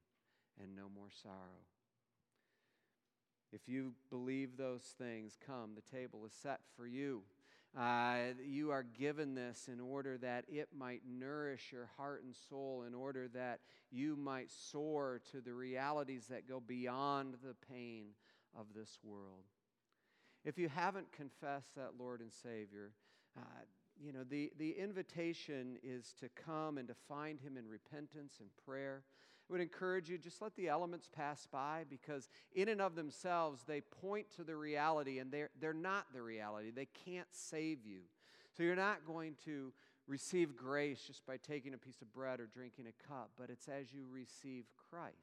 and 0.63 0.77
no 0.77 0.85
more 0.95 1.09
sorrow. 1.23 1.65
If 3.53 3.69
you 3.69 3.95
believe 4.11 4.57
those 4.57 4.83
things, 4.97 5.37
come. 5.45 5.73
The 5.75 5.97
table 5.97 6.25
is 6.25 6.33
set 6.33 6.61
for 6.77 6.87
you. 6.87 7.23
Uh, 7.77 8.35
you 8.45 8.71
are 8.71 8.83
given 8.83 9.35
this 9.35 9.69
in 9.73 9.81
order 9.81 10.19
that 10.19 10.45
it 10.49 10.69
might 10.77 11.03
nourish 11.09 11.71
your 11.73 11.89
heart 11.97 12.23
and 12.25 12.35
soul, 12.49 12.85
in 12.87 12.95
order 12.95 13.29
that 13.29 13.61
you 13.91 14.17
might 14.17 14.51
soar 14.51 15.21
to 15.31 15.41
the 15.41 15.55
realities 15.55 16.27
that 16.31 16.49
go 16.49 16.61
beyond 16.61 17.35
the 17.45 17.55
pain 17.69 18.07
of 18.59 18.67
this 18.75 18.99
world. 19.03 19.45
If 20.45 20.59
you 20.59 20.69
haven't 20.69 21.13
confessed 21.13 21.75
that 21.77 21.93
Lord 21.99 22.21
and 22.21 22.33
Savior, 22.33 22.93
uh, 23.37 23.65
you 24.03 24.13
know, 24.13 24.25
the, 24.25 24.51
the 24.59 24.71
invitation 24.71 25.77
is 25.83 26.15
to 26.21 26.29
come 26.31 26.79
and 26.79 26.89
to 26.89 26.95
find 27.09 27.39
Him 27.41 27.57
in 27.57 27.69
repentance 27.69 28.37
and 28.41 28.49
prayer. 28.65 29.03
I 29.49 29.53
would 29.53 29.61
encourage 29.61 30.09
you, 30.09 30.17
just 30.17 30.41
let 30.41 30.57
the 30.57 30.69
elements 30.69 31.09
pass 31.15 31.47
by 31.51 31.85
because, 31.91 32.29
in 32.55 32.69
and 32.69 32.81
of 32.81 32.95
themselves, 32.95 33.65
they 33.67 33.81
point 33.81 34.31
to 34.37 34.45
the 34.45 34.57
reality 34.57 35.19
and 35.19 35.31
they're, 35.31 35.51
they're 35.61 35.75
not 35.75 36.07
the 36.15 36.23
reality. 36.23 36.71
They 36.71 36.89
can't 37.05 37.29
save 37.33 37.85
you. 37.85 38.01
So, 38.57 38.63
you're 38.63 38.77
not 38.77 39.05
going 39.07 39.35
to 39.45 39.73
receive 40.07 40.57
grace 40.57 41.03
just 41.07 41.27
by 41.27 41.37
taking 41.37 41.75
a 41.75 41.79
piece 41.79 42.01
of 42.01 42.13
bread 42.13 42.41
or 42.41 42.47
drinking 42.47 42.87
a 42.87 43.09
cup, 43.09 43.31
but 43.39 43.51
it's 43.51 43.69
as 43.69 43.93
you 43.93 44.05
receive 44.11 44.65
Christ, 44.91 45.15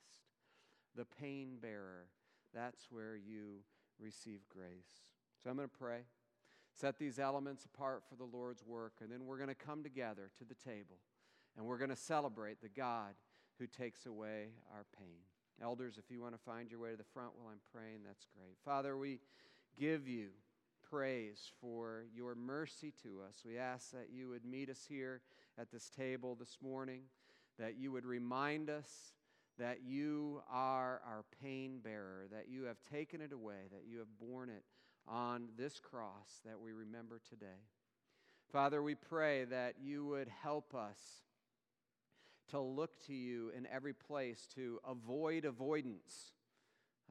the 0.95 1.05
pain 1.19 1.57
bearer. 1.61 2.05
That's 2.53 2.87
where 2.89 3.15
you 3.15 3.61
receive 3.99 4.41
grace. 4.49 5.05
So, 5.43 5.49
I'm 5.49 5.57
going 5.57 5.69
to 5.69 5.77
pray 5.77 6.01
set 6.79 6.99
these 6.99 7.17
elements 7.17 7.65
apart 7.65 8.03
for 8.07 8.15
the 8.15 8.37
Lord's 8.37 8.63
work, 8.63 8.93
and 9.01 9.11
then 9.11 9.25
we're 9.25 9.37
going 9.37 9.49
to 9.49 9.55
come 9.55 9.81
together 9.81 10.29
to 10.37 10.45
the 10.45 10.53
table 10.53 10.99
and 11.57 11.65
we're 11.65 11.77
going 11.77 11.89
to 11.89 11.95
celebrate 11.95 12.61
the 12.61 12.69
God 12.69 13.15
who 13.59 13.65
takes 13.65 14.05
away 14.05 14.49
our 14.71 14.85
pain. 14.97 15.17
Elders, 15.61 15.97
if 15.97 16.11
you 16.11 16.21
want 16.21 16.35
to 16.35 16.39
find 16.39 16.69
your 16.69 16.79
way 16.79 16.91
to 16.91 16.97
the 16.97 17.03
front 17.03 17.31
while 17.35 17.51
I'm 17.51 17.59
praying, 17.73 18.01
that's 18.05 18.27
great. 18.37 18.57
Father, 18.63 18.95
we 18.95 19.19
give 19.77 20.07
you 20.07 20.27
praise 20.87 21.51
for 21.59 22.05
your 22.15 22.35
mercy 22.35 22.93
to 23.01 23.21
us. 23.27 23.41
We 23.43 23.57
ask 23.57 23.91
that 23.91 24.09
you 24.13 24.29
would 24.29 24.45
meet 24.45 24.69
us 24.69 24.85
here 24.87 25.21
at 25.57 25.71
this 25.71 25.89
table 25.89 26.35
this 26.35 26.59
morning, 26.61 27.01
that 27.57 27.75
you 27.75 27.91
would 27.91 28.05
remind 28.05 28.69
us 28.69 29.13
that 29.59 29.79
you 29.85 30.41
are 30.51 31.01
our 31.05 31.23
pain 31.41 31.79
bearer, 31.83 32.27
that 32.31 32.47
you 32.49 32.63
have 32.63 32.77
taken 32.91 33.21
it 33.21 33.31
away, 33.31 33.67
that 33.71 33.83
you 33.89 33.99
have 33.99 34.19
borne 34.19 34.49
it 34.49 34.63
on 35.07 35.49
this 35.57 35.79
cross 35.79 36.41
that 36.45 36.59
we 36.59 36.71
remember 36.71 37.19
today. 37.29 37.61
Father, 38.51 38.81
we 38.81 38.95
pray 38.95 39.45
that 39.45 39.75
you 39.81 40.05
would 40.05 40.29
help 40.43 40.73
us 40.75 40.99
to 42.49 42.59
look 42.59 42.95
to 43.07 43.13
you 43.13 43.51
in 43.55 43.67
every 43.67 43.93
place, 43.93 44.47
to 44.55 44.79
avoid 44.87 45.43
avoidance, 45.43 46.31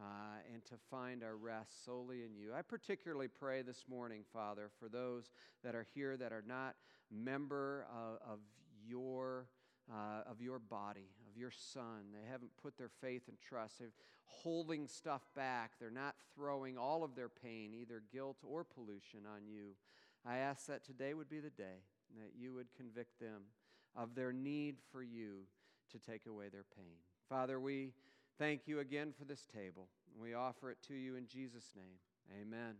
uh, 0.00 0.38
and 0.52 0.64
to 0.66 0.74
find 0.90 1.22
our 1.22 1.36
rest 1.36 1.84
solely 1.84 2.22
in 2.22 2.34
you. 2.34 2.52
I 2.54 2.62
particularly 2.62 3.28
pray 3.28 3.62
this 3.62 3.84
morning, 3.88 4.22
Father, 4.32 4.70
for 4.78 4.88
those 4.88 5.30
that 5.64 5.74
are 5.74 5.86
here 5.94 6.16
that 6.16 6.32
are 6.32 6.44
not 6.46 6.74
member 7.10 7.86
of, 7.94 8.32
of 8.32 8.38
your 8.86 9.46
uh, 9.90 10.28
of 10.30 10.40
your 10.40 10.58
body, 10.58 11.08
of 11.30 11.38
your 11.38 11.50
son. 11.50 12.12
They 12.12 12.30
haven't 12.30 12.50
put 12.62 12.76
their 12.76 12.90
faith 13.00 13.22
and 13.28 13.36
trust. 13.40 13.78
They're 13.78 13.92
holding 14.24 14.86
stuff 14.86 15.22
back. 15.34 15.72
They're 15.78 15.90
not 15.90 16.16
throwing 16.34 16.76
all 16.76 17.04
of 17.04 17.14
their 17.14 17.28
pain, 17.28 17.72
either 17.74 18.02
guilt 18.12 18.38
or 18.44 18.64
pollution, 18.64 19.20
on 19.26 19.46
you. 19.46 19.74
I 20.24 20.38
ask 20.38 20.66
that 20.66 20.84
today 20.84 21.14
would 21.14 21.28
be 21.28 21.40
the 21.40 21.50
day 21.50 21.84
that 22.16 22.32
you 22.38 22.54
would 22.54 22.74
convict 22.76 23.20
them 23.20 23.42
of 23.94 24.14
their 24.14 24.32
need 24.32 24.76
for 24.90 25.02
you 25.02 25.42
to 25.92 25.98
take 25.98 26.26
away 26.26 26.48
their 26.48 26.64
pain. 26.76 26.96
Father, 27.28 27.60
we 27.60 27.92
thank 28.38 28.66
you 28.66 28.80
again 28.80 29.12
for 29.16 29.24
this 29.24 29.46
table. 29.46 29.88
We 30.20 30.34
offer 30.34 30.70
it 30.70 30.78
to 30.88 30.94
you 30.94 31.16
in 31.16 31.26
Jesus' 31.26 31.72
name. 31.76 32.42
Amen. 32.42 32.76